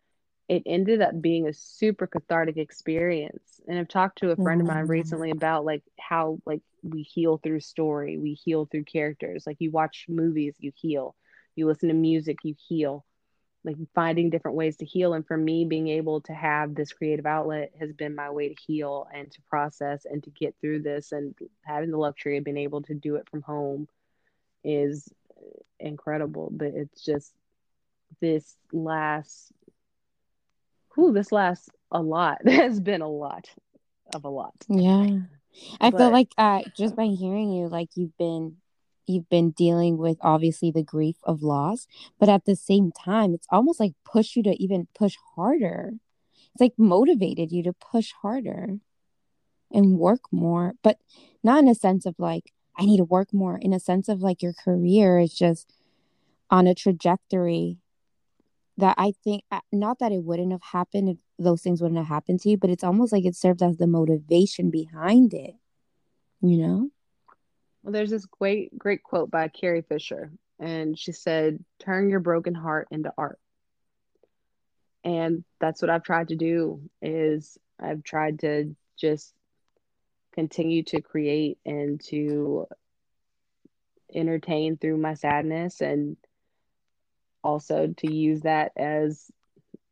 [0.48, 3.61] it ended up being a super cathartic experience.
[3.66, 4.92] And i've talked to a friend of mine mm-hmm.
[4.92, 9.44] recently about like how like we heal through story we heal through characters.
[9.46, 11.16] Like you watch movies you heal.
[11.56, 13.04] You listen to music you heal.
[13.64, 15.14] Like finding different ways to heal.
[15.14, 18.62] And for me being able to have this creative outlet has been my way to
[18.64, 21.11] heal and to process and to get through this.
[21.11, 23.88] And having the luxury of being able to do it from home
[24.62, 25.12] is
[25.80, 26.50] incredible.
[26.52, 27.32] But it's just
[28.20, 29.52] this last
[30.94, 32.38] whew, this last a lot.
[32.46, 33.48] has been a lot
[34.14, 34.54] of a lot.
[34.68, 35.20] Yeah.
[35.80, 38.56] I but, feel like uh just by hearing you, like you've been
[39.06, 41.86] you've been dealing with obviously the grief of loss,
[42.18, 45.94] but at the same time, it's almost like push you to even push harder.
[46.54, 48.78] It's like motivated you to push harder
[49.70, 50.98] and work more, but
[51.42, 54.20] not in a sense of like, I need to work more, in a sense of
[54.20, 55.72] like your career is just
[56.50, 57.78] on a trajectory
[58.78, 62.08] that I think uh, not that it wouldn't have happened if those things wouldn't have
[62.08, 65.54] happened to you, but it's almost like it served as the motivation behind it.
[66.42, 66.90] You know?
[67.82, 72.54] Well, there's this great great quote by Carrie Fisher, and she said, "Turn your broken
[72.54, 73.38] heart into art."
[75.04, 79.32] And that's what I've tried to do is I've tried to just
[80.32, 82.66] continue to create and to
[84.12, 86.16] entertain through my sadness and
[87.46, 89.30] also to use that as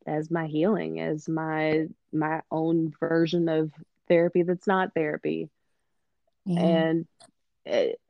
[0.07, 3.71] as my healing as my my own version of
[4.09, 5.49] therapy that's not therapy
[6.45, 6.61] yeah.
[6.61, 7.07] and
[7.65, 8.01] it,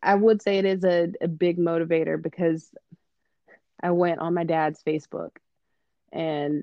[0.00, 2.70] i would say it is a, a big motivator because
[3.82, 5.32] i went on my dad's facebook
[6.12, 6.62] and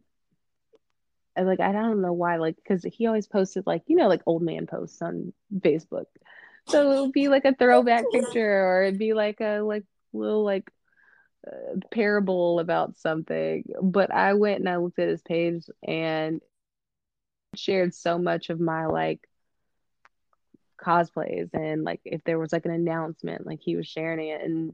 [1.36, 4.22] I, like i don't know why like because he always posted like you know like
[4.26, 6.06] old man posts on facebook
[6.66, 10.46] so it would be like a throwback picture or it'd be like a like little
[10.46, 10.72] like
[11.92, 16.42] parable about something, but I went and I looked at his page and
[17.56, 19.28] shared so much of my like
[20.80, 24.74] cosplays and like if there was like an announcement, like he was sharing it and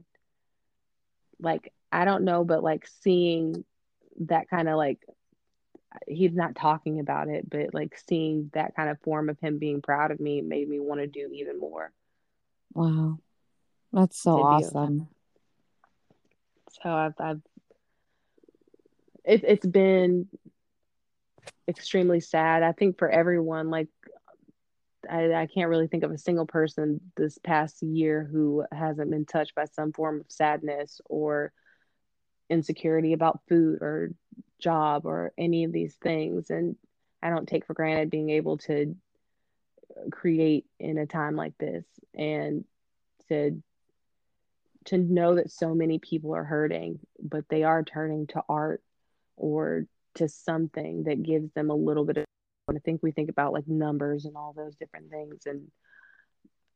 [1.40, 3.64] like I don't know, but like seeing
[4.20, 4.98] that kind of like
[6.08, 9.80] he's not talking about it, but like seeing that kind of form of him being
[9.80, 11.92] proud of me made me want to do even more.
[12.72, 13.18] Wow.
[13.92, 15.08] That's so awesome.
[16.82, 17.40] So I've, I've
[19.24, 20.28] it, it's been
[21.68, 22.62] extremely sad.
[22.62, 23.88] I think for everyone, like
[25.10, 29.24] I, I can't really think of a single person this past year who hasn't been
[29.24, 31.52] touched by some form of sadness or
[32.50, 34.10] insecurity about food or
[34.58, 36.50] job or any of these things.
[36.50, 36.76] And
[37.22, 38.94] I don't take for granted being able to
[40.10, 42.64] create in a time like this and
[43.28, 43.62] to
[44.86, 48.82] to know that so many people are hurting, but they are turning to art
[49.36, 52.24] or to something that gives them a little bit of
[52.70, 55.70] I think we think about like numbers and all those different things and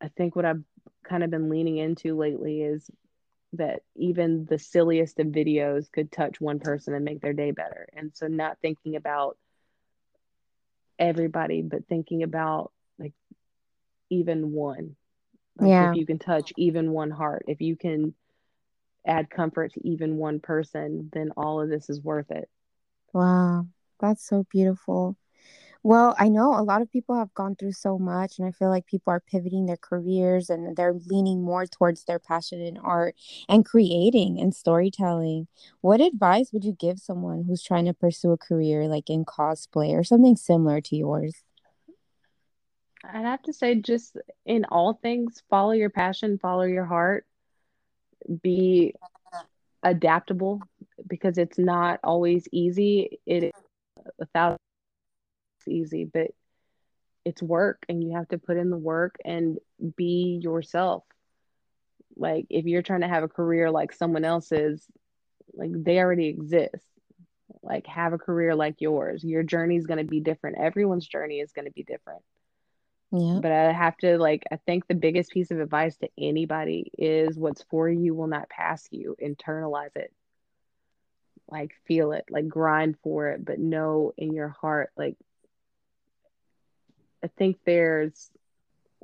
[0.00, 0.62] I think what I've
[1.04, 2.90] kind of been leaning into lately is
[3.54, 7.88] that even the silliest of videos could touch one person and make their day better.
[7.96, 9.38] And so not thinking about
[10.98, 13.14] everybody, but thinking about like
[14.10, 14.96] even one.
[15.58, 15.90] Like yeah.
[15.90, 18.14] If you can touch even one heart, if you can
[19.06, 22.48] add comfort to even one person, then all of this is worth it.
[23.12, 23.66] Wow.
[24.00, 25.16] That's so beautiful.
[25.82, 28.68] Well, I know a lot of people have gone through so much, and I feel
[28.68, 33.14] like people are pivoting their careers and they're leaning more towards their passion in art
[33.48, 35.48] and creating and storytelling.
[35.80, 39.90] What advice would you give someone who's trying to pursue a career like in cosplay
[39.98, 41.34] or something similar to yours?
[43.04, 47.26] I'd have to say, just in all things, follow your passion, follow your heart,
[48.42, 48.94] be
[49.82, 50.60] adaptable
[51.06, 53.20] because it's not always easy.
[53.26, 53.52] It is
[54.34, 54.58] thousand
[55.68, 56.28] easy, but
[57.24, 59.58] it's work and you have to put in the work and
[59.96, 61.04] be yourself.
[62.16, 64.84] Like if you're trying to have a career like someone else's,
[65.54, 66.84] like they already exist.
[67.62, 69.24] Like have a career like yours.
[69.24, 70.58] Your journey is going to be different.
[70.58, 72.22] Everyone's journey is going to be different.
[73.10, 73.38] Yeah.
[73.40, 77.38] But I have to like I think the biggest piece of advice to anybody is
[77.38, 79.16] what's for you will not pass you.
[79.22, 80.12] Internalize it.
[81.50, 85.16] Like feel it, like grind for it, but know in your heart like
[87.22, 88.30] I think there's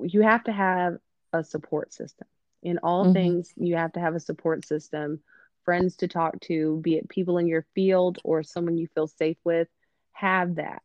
[0.02, 0.98] you have to have
[1.32, 2.28] a support system.
[2.62, 3.12] In all mm-hmm.
[3.14, 5.20] things, you have to have a support system,
[5.64, 9.36] friends to talk to, be it people in your field or someone you feel safe
[9.44, 9.68] with,
[10.12, 10.82] have that.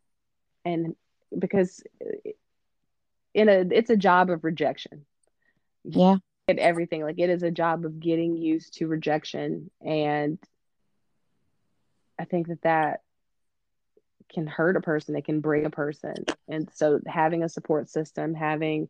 [0.66, 0.96] And
[1.38, 1.82] because
[3.34, 5.06] in a it's a job of rejection.
[5.84, 6.18] Yeah.
[6.48, 7.04] At everything.
[7.04, 10.38] Like it is a job of getting used to rejection and
[12.18, 13.02] I think that that
[14.32, 16.14] can hurt a person it can break a person
[16.48, 18.88] and so having a support system having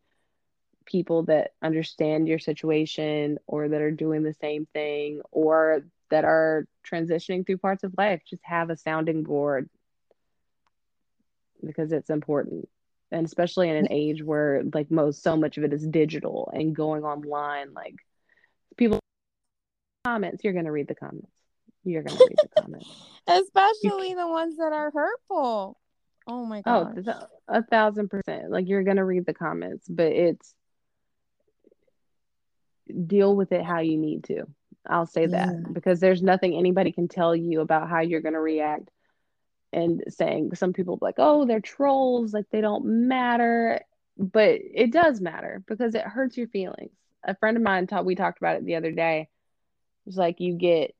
[0.84, 6.66] people that understand your situation or that are doing the same thing or that are
[6.86, 9.70] transitioning through parts of life just have a sounding board
[11.64, 12.68] because it's important
[13.12, 16.74] and especially in an age where like most so much of it is digital and
[16.74, 17.96] going online like
[18.76, 18.98] people
[20.04, 21.30] comments you're going to read the comments
[21.84, 22.88] you're going to read the comments
[23.26, 25.78] especially the ones that are hurtful.
[26.26, 27.04] Oh my god.
[27.06, 28.50] Oh, a thousand percent.
[28.50, 30.54] Like you're gonna read the comments, but it's
[33.06, 34.44] deal with it how you need to.
[34.88, 35.46] I'll say yeah.
[35.46, 38.90] that because there's nothing anybody can tell you about how you're gonna react.
[39.72, 43.82] And saying some people like, oh, they're trolls, like they don't matter,
[44.18, 46.90] but it does matter because it hurts your feelings.
[47.22, 49.28] A friend of mine taught we talked about it the other day.
[50.06, 50.94] It's like you get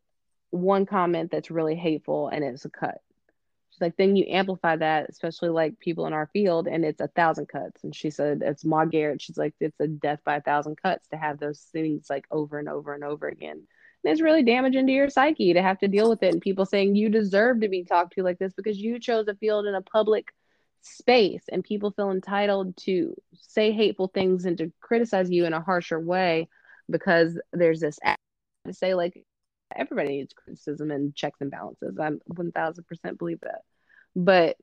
[0.50, 3.00] one comment that's really hateful and it's a cut.
[3.70, 7.08] She's like, then you amplify that, especially like people in our field, and it's a
[7.08, 7.84] thousand cuts.
[7.84, 9.22] And she said it's Maude Garrett.
[9.22, 12.58] She's like, it's a death by a thousand cuts to have those things like over
[12.58, 13.62] and over and over again.
[14.04, 16.32] And it's really damaging to your psyche to have to deal with it.
[16.32, 19.34] And people saying you deserve to be talked to like this because you chose a
[19.34, 20.32] field in a public
[20.82, 25.60] space and people feel entitled to say hateful things and to criticize you in a
[25.60, 26.48] harsher way
[26.88, 27.98] because there's this
[28.66, 29.24] to say like
[29.74, 31.96] everybody needs criticism and checks and balances.
[32.00, 33.62] I'm 1000% believe that.
[34.16, 34.56] But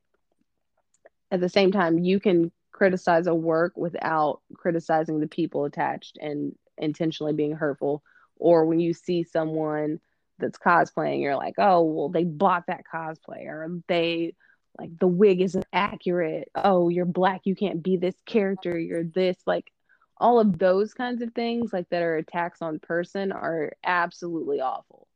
[1.31, 6.55] at the same time, you can criticize a work without criticizing the people attached and
[6.77, 8.03] intentionally being hurtful.
[8.39, 9.99] Or when you see someone
[10.39, 14.35] that's cosplaying, you're like, oh, well, they bought that cosplay, or they
[14.77, 16.49] like the wig isn't accurate.
[16.55, 19.37] Oh, you're black, you can't be this character, you're this.
[19.45, 19.71] Like,
[20.19, 25.07] all of those kinds of things like that are attacks on person are absolutely awful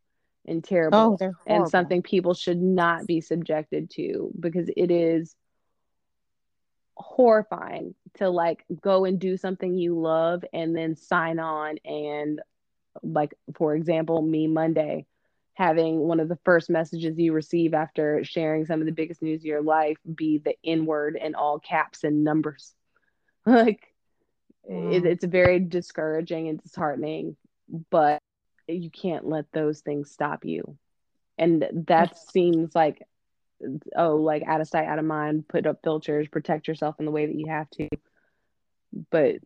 [0.46, 5.36] and terrible oh, and something people should not be subjected to because it is
[6.96, 12.42] horrifying to like go and do something you love and then sign on and
[13.04, 15.06] like for example me monday
[15.54, 19.42] having one of the first messages you receive after sharing some of the biggest news
[19.42, 22.74] of your life be the n word in all caps and numbers
[23.46, 23.92] like
[24.68, 27.36] it, it's very discouraging and disheartening,
[27.90, 28.20] but
[28.68, 30.78] you can't let those things stop you.
[31.38, 33.02] And that seems like,
[33.96, 37.12] oh, like out of sight, out of mind, put up filters, protect yourself in the
[37.12, 37.90] way that you have to.
[39.10, 39.38] But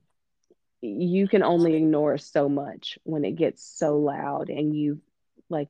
[0.85, 5.01] you can only ignore so much when it gets so loud and you
[5.49, 5.69] like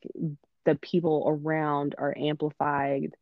[0.66, 3.14] the people around are amplified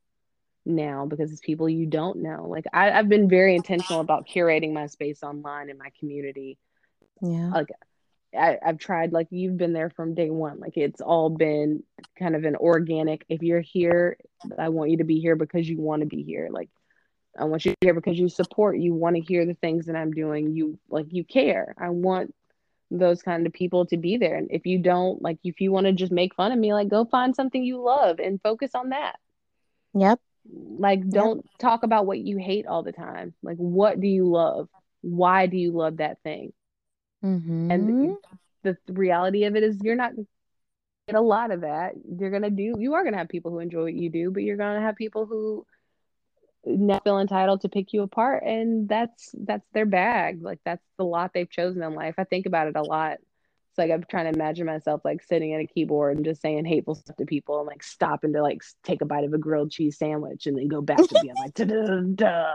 [0.66, 2.48] now because it's people you don't know.
[2.48, 6.58] Like I, have been very intentional about curating my space online in my community.
[7.22, 7.50] Yeah.
[7.50, 7.70] Like
[8.38, 10.60] I, I've tried like you've been there from day one.
[10.60, 11.84] Like it's all been
[12.18, 13.26] kind of an organic.
[13.30, 14.18] If you're here,
[14.58, 16.50] I want you to be here because you want to be here.
[16.52, 16.70] Like
[17.38, 19.96] I want you to hear because you support, you want to hear the things that
[19.96, 20.56] I'm doing.
[20.56, 21.74] You like you care.
[21.78, 22.34] I want
[22.92, 24.36] those kind of people to be there.
[24.36, 26.90] And if you don't, like if you want to just make fun of me, like
[26.90, 29.16] go find something you love and focus on that.
[29.96, 30.20] Yep.
[30.52, 31.46] Like don't yep.
[31.60, 33.34] talk about what you hate all the time.
[33.42, 34.70] Like what do you love?
[35.02, 36.54] Why do you love that thing?
[37.24, 37.72] Mm-hmm.
[37.72, 38.18] And
[38.64, 40.12] the reality of it is you're not
[41.08, 41.94] get a lot of that.
[42.20, 44.58] You're gonna do you are gonna have people who enjoy what you do, but you're
[44.58, 45.66] gonna have people who
[46.66, 50.42] now feel entitled to pick you apart and that's that's their bag.
[50.42, 52.16] Like that's the lot they've chosen in life.
[52.18, 53.18] I think about it a lot.
[53.74, 56.64] It's like i'm trying to imagine myself like sitting at a keyboard and just saying
[56.64, 59.72] hateful stuff to people and like stopping to like take a bite of a grilled
[59.72, 62.54] cheese sandwich and then go back to being like da da da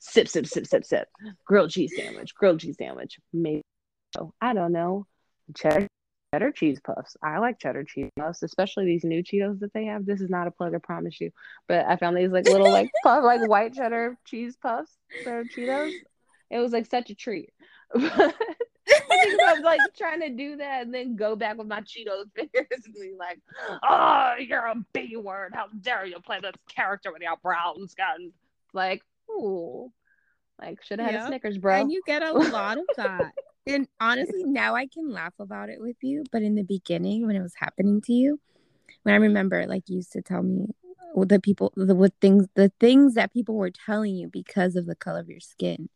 [0.00, 1.08] sip sip sip sip sip
[1.44, 3.62] grilled cheese sandwich grilled cheese sandwich maybe
[4.40, 5.06] i don't know
[5.54, 5.86] cheddar
[6.36, 7.16] cheddar cheese puffs.
[7.22, 10.04] I like cheddar cheese puffs, especially these new Cheetos that they have.
[10.04, 11.30] This is not a plug, I promise you.
[11.66, 15.92] But I found these like little like puff, like white cheddar cheese puffs for Cheetos.
[16.50, 17.52] It was like such a treat.
[17.94, 18.32] I
[19.24, 22.30] think I was like trying to do that and then go back with my Cheetos
[22.34, 23.40] fingers and be like,
[23.82, 25.52] "Oh, you're a B word!
[25.54, 28.32] How dare you play this character with your brown skin?"
[28.74, 29.90] Like, ooh,
[30.60, 31.80] like should have had a Snickers, bro.
[31.80, 33.32] And you get a lot of that
[33.66, 37.36] and honestly now i can laugh about it with you but in the beginning when
[37.36, 38.38] it was happening to you
[39.02, 40.66] when i remember like you used to tell me
[41.16, 44.86] uh, the people the what things the things that people were telling you because of
[44.86, 45.88] the color of your skin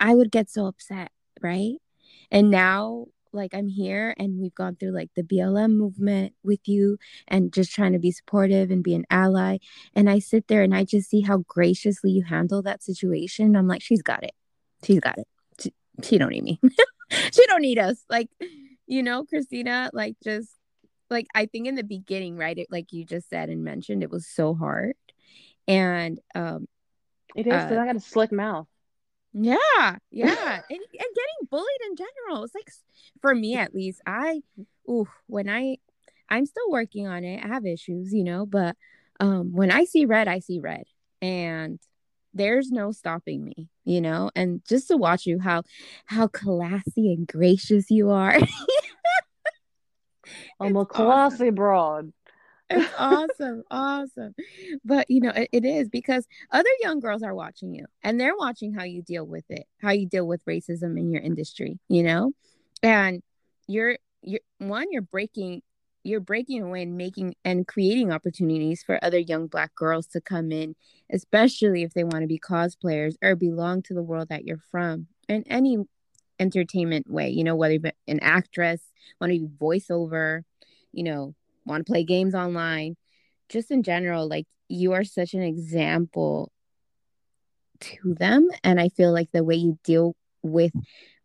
[0.00, 1.10] i would get so upset
[1.42, 1.76] right?
[2.30, 6.96] And now like i'm here and we've gone through like the blm movement with you
[7.28, 9.58] and just trying to be supportive and be an ally.
[9.94, 13.56] And i sit there and i just see how graciously you handle that situation.
[13.56, 14.32] I'm like she's got it.
[14.84, 15.28] She's got it.
[15.60, 16.60] She, she don't need me
[17.32, 18.02] she don't need us.
[18.08, 18.28] Like,
[18.86, 20.50] you know, Krystina, like just
[21.10, 22.56] like I think in the beginning, right?
[22.56, 24.94] It, like you just said and mentioned, it was so hard.
[25.68, 26.66] And um
[27.34, 28.66] it is uh, I got a slick mouth.
[29.32, 30.54] Yeah, yeah.
[30.70, 32.44] and, and getting bullied in general.
[32.44, 32.70] It's like
[33.20, 34.42] for me at least, I
[34.88, 35.78] ooh, when I
[36.28, 37.44] I'm still working on it.
[37.44, 38.76] I have issues, you know, but
[39.20, 40.84] um when I see red, I see red.
[41.22, 41.78] And
[42.34, 45.62] there's no stopping me you know and just to watch you how
[46.04, 48.38] how classy and gracious you are.
[50.60, 51.54] I'm a classy awesome.
[51.54, 52.12] broad.
[52.68, 54.34] It's awesome awesome.
[54.84, 58.36] But you know it, it is because other young girls are watching you and they're
[58.36, 62.02] watching how you deal with it how you deal with racism in your industry you
[62.02, 62.32] know?
[62.82, 63.22] And
[63.68, 65.62] you're you're one you're breaking
[66.06, 70.52] you're breaking away and making and creating opportunities for other young black girls to come
[70.52, 70.74] in
[71.12, 75.06] especially if they want to be cosplayers or belong to the world that you're from
[75.28, 75.78] in any
[76.38, 78.82] entertainment way you know whether you're an actress
[79.20, 80.42] want to be voiceover
[80.92, 81.34] you know
[81.66, 82.96] want to play games online.
[83.48, 86.50] Just in general like you are such an example
[87.78, 90.72] to them and i feel like the way you deal with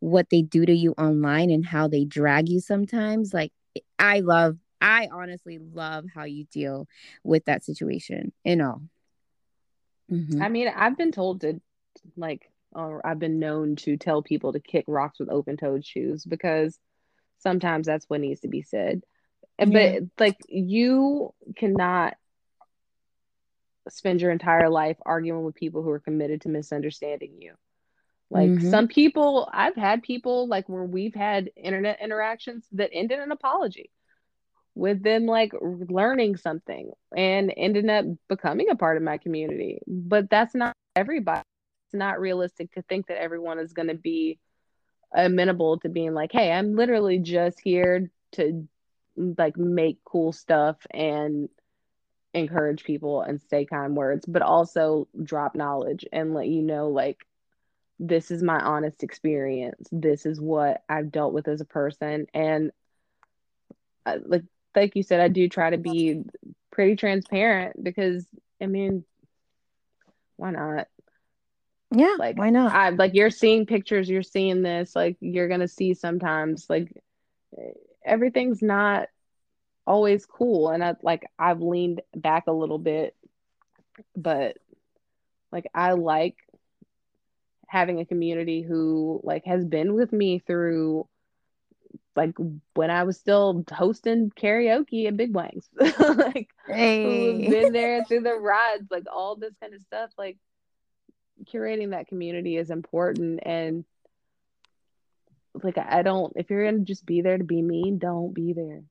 [0.02, 3.52] what they do to you online and how they drag you sometimes like
[3.98, 6.88] i love I honestly love how you deal
[7.24, 8.82] with that situation in all.
[10.12, 10.42] Mm-hmm.
[10.42, 11.62] I mean, I've been told to
[12.18, 16.26] like, or I've been known to tell people to kick rocks with open toed shoes
[16.26, 16.78] because
[17.40, 19.04] sometimes that's what needs to be said.
[19.60, 19.66] Yeah.
[19.66, 22.16] But like, you cannot
[23.90, 27.54] spend your entire life arguing with people who are committed to misunderstanding you.
[28.30, 28.70] Like mm-hmm.
[28.70, 33.32] some people, I've had people like where we've had internet interactions that ended in an
[33.32, 33.92] apology
[34.76, 39.80] with them like learning something and ending up becoming a part of my community.
[39.88, 41.44] But that's not everybody.
[41.88, 44.40] It's not realistic to think that everyone is going to be
[45.14, 48.68] amenable to being like, hey, I'm literally just here to
[49.18, 51.50] like make cool stuff and
[52.34, 57.18] encourage people and say kind words, but also drop knowledge and let you know, like,
[58.00, 59.88] this is my honest experience.
[59.92, 62.26] This is what I've dealt with as a person.
[62.34, 62.72] And
[64.06, 64.44] uh, like
[64.76, 66.24] like you said, I do try to be
[66.72, 68.26] pretty transparent because
[68.62, 69.04] I mean,
[70.38, 70.88] why not?
[71.94, 72.74] Yeah, like why not?
[72.74, 76.92] I like you're seeing pictures, you're seeing this, like you're gonna see sometimes like
[78.06, 79.10] everything's not
[79.86, 83.16] always cool, and I like I've leaned back a little bit,
[84.16, 84.58] but
[85.52, 86.38] like I like
[87.68, 91.08] having a community who like has been with me through
[92.16, 92.36] like
[92.74, 97.50] when I was still hosting karaoke at Big Wangs, like hey.
[97.50, 100.12] been there through the rides, like all this kind of stuff.
[100.18, 100.38] Like
[101.46, 103.86] curating that community is important, and
[105.64, 106.34] like I don't.
[106.36, 108.84] If you're gonna just be there to be mean, don't be there.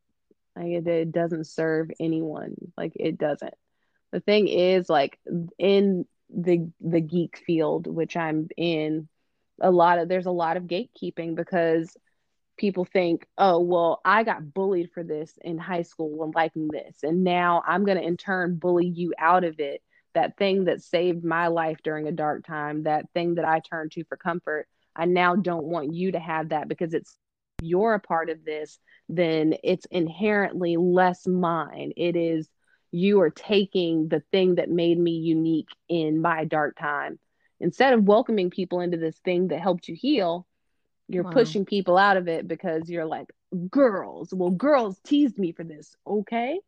[0.56, 2.54] Like it, it doesn't serve anyone.
[2.76, 3.54] Like it doesn't.
[4.12, 5.18] The thing is, like
[5.58, 9.08] in the the geek field, which I'm in,
[9.60, 11.94] a lot of there's a lot of gatekeeping because
[12.60, 16.98] people think, oh, well, I got bullied for this in high school when liking this.
[17.02, 19.82] And now I'm going to in turn bully you out of it.
[20.12, 23.92] That thing that saved my life during a dark time, that thing that I turned
[23.92, 24.68] to for comfort.
[24.94, 27.16] I now don't want you to have that because it's
[27.62, 31.92] you're a part of this, then it's inherently less mine.
[31.96, 32.48] It is
[32.90, 37.18] you are taking the thing that made me unique in my dark time.
[37.60, 40.46] Instead of welcoming people into this thing that helped you heal,
[41.10, 41.32] you're wow.
[41.32, 43.26] pushing people out of it because you're like,
[43.68, 45.96] girls, well, girls teased me for this.
[46.06, 46.60] Okay.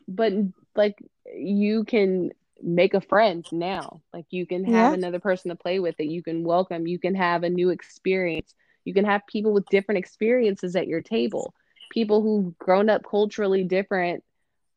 [0.08, 0.32] but
[0.76, 0.96] like,
[1.34, 2.30] you can
[2.62, 4.00] make a friend now.
[4.14, 4.94] Like, you can have yeah.
[4.94, 6.86] another person to play with that you can welcome.
[6.86, 8.54] You can have a new experience.
[8.84, 11.52] You can have people with different experiences at your table,
[11.90, 14.22] people who've grown up culturally different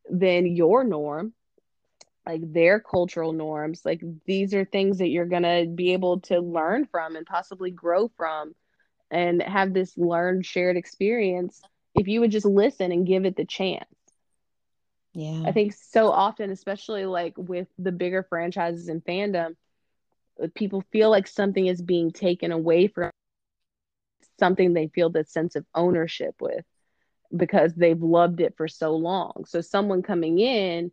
[0.10, 1.34] than your norm
[2.26, 6.40] like their cultural norms like these are things that you're going to be able to
[6.40, 8.54] learn from and possibly grow from
[9.10, 11.62] and have this learned shared experience
[11.96, 13.86] if you would just listen and give it the chance.
[15.14, 15.44] Yeah.
[15.46, 19.56] I think so often especially like with the bigger franchises and fandom
[20.42, 23.10] uh, people feel like something is being taken away from
[24.40, 26.66] something they feel that sense of ownership with
[27.36, 29.44] because they've loved it for so long.
[29.46, 30.92] So someone coming in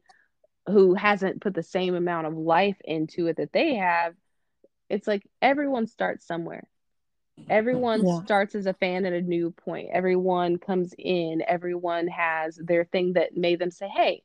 [0.70, 4.14] who hasn't put the same amount of life into it that they have
[4.88, 6.66] it's like everyone starts somewhere.
[7.48, 8.20] Everyone yeah.
[8.24, 9.90] starts as a fan at a new point.
[9.92, 11.42] Everyone comes in.
[11.46, 14.22] Everyone has their thing that made them say hey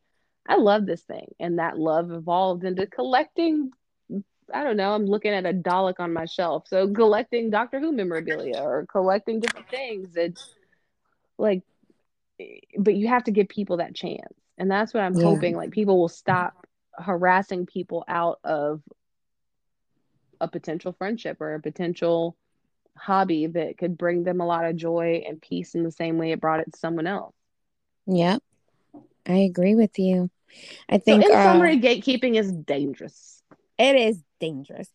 [0.48, 1.34] i love this thing.
[1.40, 3.72] And that love evolved into collecting
[4.54, 6.68] i don't know i'm looking at a dalek on my shelf.
[6.68, 10.54] So collecting doctor who memorabilia or collecting different things it's
[11.38, 11.62] like
[12.78, 15.24] but you have to give people that chance and that's what i'm yeah.
[15.24, 18.82] hoping like people will stop harassing people out of
[20.42, 22.36] a potential friendship or a potential
[22.96, 26.32] hobby that could bring them a lot of joy and peace in the same way
[26.32, 27.34] it brought it to someone else.
[28.06, 28.44] Yep.
[29.28, 30.30] I agree with you.
[30.88, 33.42] I think so in uh, summary gatekeeping is dangerous.
[33.80, 34.90] It is dangerous.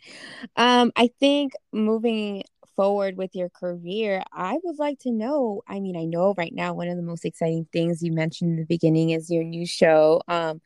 [0.57, 2.45] Um i think moving
[2.79, 5.63] forward with your career, I would like to know.
[5.67, 8.57] I mean, I know right now one of the most exciting things you mentioned in
[8.59, 10.61] the beginning is your new show um,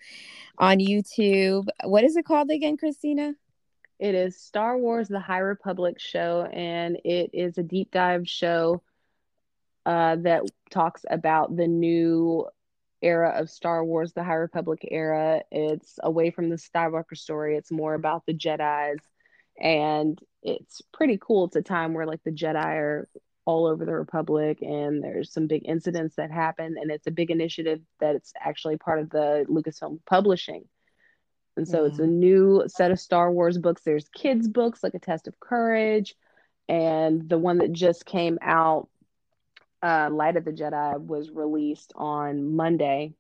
[0.59, 1.69] on YouTube.
[1.85, 3.33] What is it called again, Krystina?
[3.99, 8.83] It is Star Wars The High Republic show, and it is a deep dive show
[9.87, 12.47] uh, that talks about the new
[13.01, 15.45] era of Star Wars, the High Republic era.
[15.51, 19.01] It's away from the Skywalker story, it's more about the Jedi's
[19.63, 21.47] and it's pretty cool.
[21.47, 23.09] It's a time where like the Jedi are
[23.45, 27.31] all over the Republic, and there's some big incidents that happen, and it's a big
[27.31, 30.65] initiative that it's actually part of the Lucasfilm Publishing.
[31.57, 31.91] And so yeah.
[31.91, 33.83] it's a new set of Star Wars books.
[33.85, 36.15] There's kids' books like A Test of Courage,
[36.69, 38.89] and the one that just came out,
[39.83, 43.15] uh, Light of the Jedi, was released on Monday,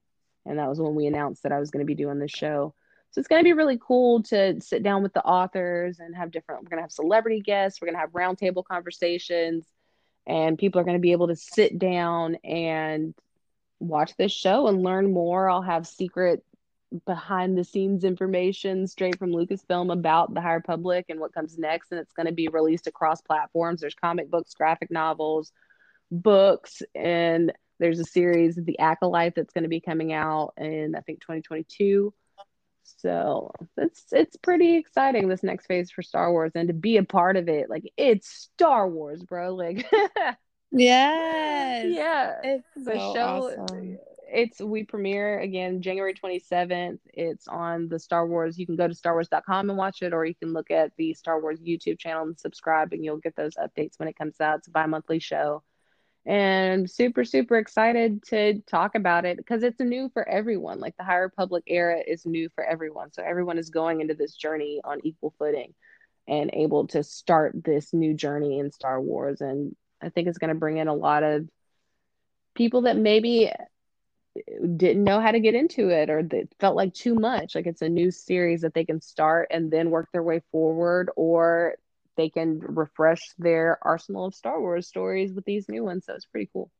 [0.44, 2.74] and that was when we announced that I was going to be doing the show.
[3.12, 6.30] So it's going to be really cool to sit down with the authors and have
[6.30, 9.66] different, we're going to have celebrity guests, we're going to have roundtable conversations,
[10.26, 13.14] and people are going to be able to sit down and
[13.80, 15.50] watch this show and learn more.
[15.50, 16.42] I'll have secret
[17.06, 21.90] behind the scenes information straight from Lucasfilm about the High Republic and what comes next.
[21.90, 23.80] And it's going to be released across platforms.
[23.80, 25.52] There's comic books, graphic novels,
[26.10, 31.00] books, and there's a series, The Acolyte, that's going to be coming out in, I
[31.00, 32.14] think, 2022.
[32.84, 37.04] So it's it's pretty exciting this next phase for Star Wars and to be a
[37.04, 37.68] part of it.
[37.70, 39.54] Like it's Star Wars, bro.
[39.54, 39.86] Like
[40.72, 41.86] Yes.
[41.90, 42.34] Yeah.
[42.42, 43.98] It's the so show awesome.
[44.26, 46.98] it's we premiere again January 27th.
[47.12, 48.58] It's on the Star Wars.
[48.58, 51.40] You can go to starwars.com and watch it, or you can look at the Star
[51.40, 54.58] Wars YouTube channel and subscribe and you'll get those updates when it comes out.
[54.58, 55.62] It's a bi-monthly show
[56.24, 60.78] and super super excited to talk about it because it's new for everyone.
[60.80, 64.34] Like the higher republic era is new for everyone so everyone is going into this
[64.34, 65.74] journey on equal footing
[66.28, 70.52] and able to start this new journey in star wars and i think it's going
[70.52, 71.48] to bring in a lot of
[72.54, 73.50] people that maybe
[74.76, 77.54] didn't know how to get into it or that felt like too much.
[77.54, 81.10] Like it's a new series that they can start and then work their way forward
[81.16, 81.76] or
[82.16, 86.06] they can refresh their arsenal of Star Wars stories with these new ones.
[86.06, 86.70] So it's pretty cool.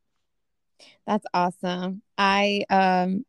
[1.06, 2.02] That's awesome.
[2.18, 3.24] I um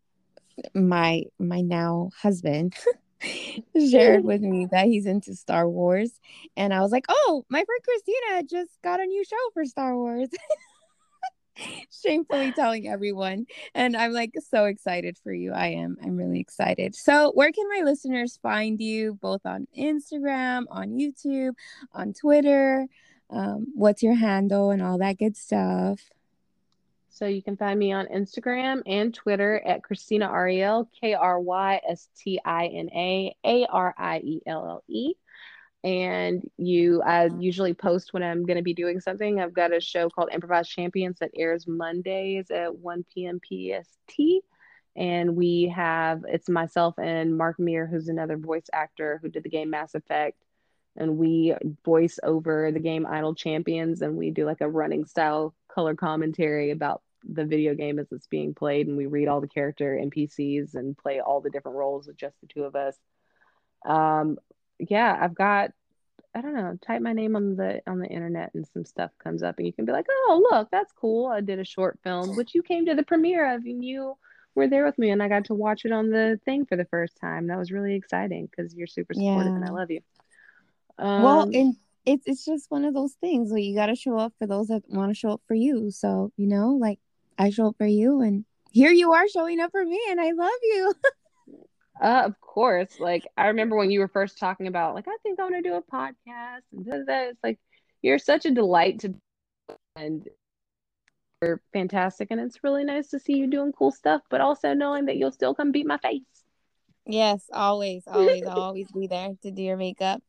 [0.74, 2.76] my my now husband
[3.90, 6.12] shared with me that he's into Star Wars
[6.56, 9.96] and I was like, "Oh, my friend Krystina just got a new show for Star
[9.96, 10.30] Wars."
[12.04, 13.46] shamefully telling everyone.
[13.74, 15.52] And I'm like so excited for you.
[15.54, 15.98] I am.
[16.04, 16.96] I'm really excited.
[16.96, 21.54] So, where can my listeners find you both on Instagram, on YouTube,
[21.94, 22.88] on Twitter?
[23.30, 26.00] Um, what's your handle and all that good stuff?
[27.10, 31.80] So you can find me on Instagram and Twitter at Krystina Arielle, K R Y
[31.88, 35.14] S T I N A A R I E L L E
[35.84, 39.40] and you I usually post when I'm going to be doing something.
[39.40, 43.40] I've got a show called Improvised Champions that airs Mondays at 1 p.m.
[43.44, 44.20] PST.
[44.96, 49.50] And we have it's myself and Mark Meer, who's another voice actor who did the
[49.50, 50.38] game Mass Effect.
[50.96, 55.54] And we voice over the game Idle Champions and we do like a running style
[55.68, 58.88] color commentary about the video game as it's being played.
[58.88, 62.40] And we read all the character NPCs and play all the different roles with just
[62.42, 62.96] the two of us.
[63.86, 64.38] Um,
[64.90, 65.72] yeah, I've got
[66.36, 69.44] I don't know, type my name on the on the internet and some stuff comes
[69.44, 71.28] up and you can be like, "Oh, look, that's cool.
[71.28, 74.18] I did a short film which you came to the premiere of and you
[74.56, 76.86] were there with me and I got to watch it on the thing for the
[76.86, 77.48] first time.
[77.48, 79.56] That was really exciting because you're super supportive yeah.
[79.56, 80.02] and I love you."
[80.98, 81.76] Um, well, and
[82.06, 84.68] it's it's just one of those things where you got to show up for those
[84.68, 85.92] that want to show up for you.
[85.92, 87.00] So, you know, like
[87.38, 90.32] I show up for you and here you are showing up for me and I
[90.32, 90.94] love you.
[92.02, 93.00] Uh, of course.
[93.00, 95.62] Like I remember when you were first talking about like I think I want to
[95.62, 97.30] do a podcast and that.
[97.30, 97.60] It's like
[98.02, 99.16] you're such a delight to
[99.96, 100.28] and
[101.42, 105.06] you're fantastic and it's really nice to see you doing cool stuff, but also knowing
[105.06, 106.22] that you'll still come beat my face.
[107.06, 110.24] Yes, always, always, always be there to do your makeup.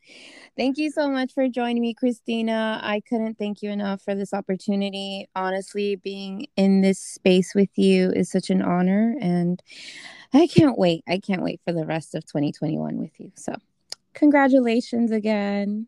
[0.57, 2.81] Thank you so much for joining me, Krystina.
[2.83, 5.29] I couldn't thank you enough for this opportunity.
[5.37, 9.63] Honestly, being in this space with you is such an honor, and
[10.35, 11.05] I can't wait.
[11.09, 13.33] I can't wait for the rest of 2021 with you.
[13.37, 13.55] So,
[14.15, 15.87] congratulations again.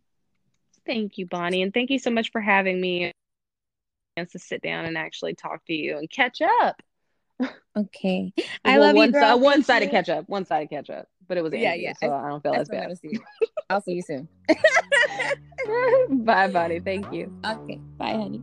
[0.87, 3.13] Thank you, Bonnie, and thank you so much for having me
[4.17, 6.81] chance to sit down and actually talk to you and catch up.
[7.77, 8.33] Okay.
[8.65, 9.13] I well, love one, you.
[9.13, 9.41] Girl.
[9.41, 10.29] One sided catch up.
[10.29, 11.09] One sided catch up.
[11.29, 11.93] But it was yeah, yeah.
[12.01, 12.97] So I, I don't feel as bad.
[12.99, 13.19] See
[13.69, 14.29] I'll see you soon.
[16.25, 16.81] bye, Bonnie.
[16.81, 17.33] Thank you.
[17.45, 17.81] Okay.
[17.99, 18.43] Bye, honey.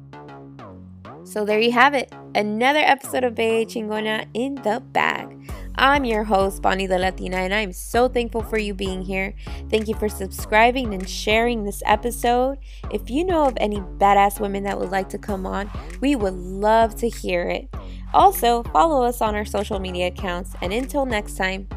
[1.25, 2.13] So there you have it.
[2.35, 5.29] Another episode of Bella Chingona in the bag.
[5.75, 9.33] I'm your host, Bonnie the Latina, and I'm so thankful for you being here.
[9.69, 12.59] Thank you for subscribing and sharing this episode.
[12.91, 16.35] If you know of any badass women that would like to come on, we would
[16.35, 17.73] love to hear it.
[18.13, 21.67] Also, follow us on our social media accounts, and until next time,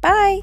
[0.00, 0.40] bye!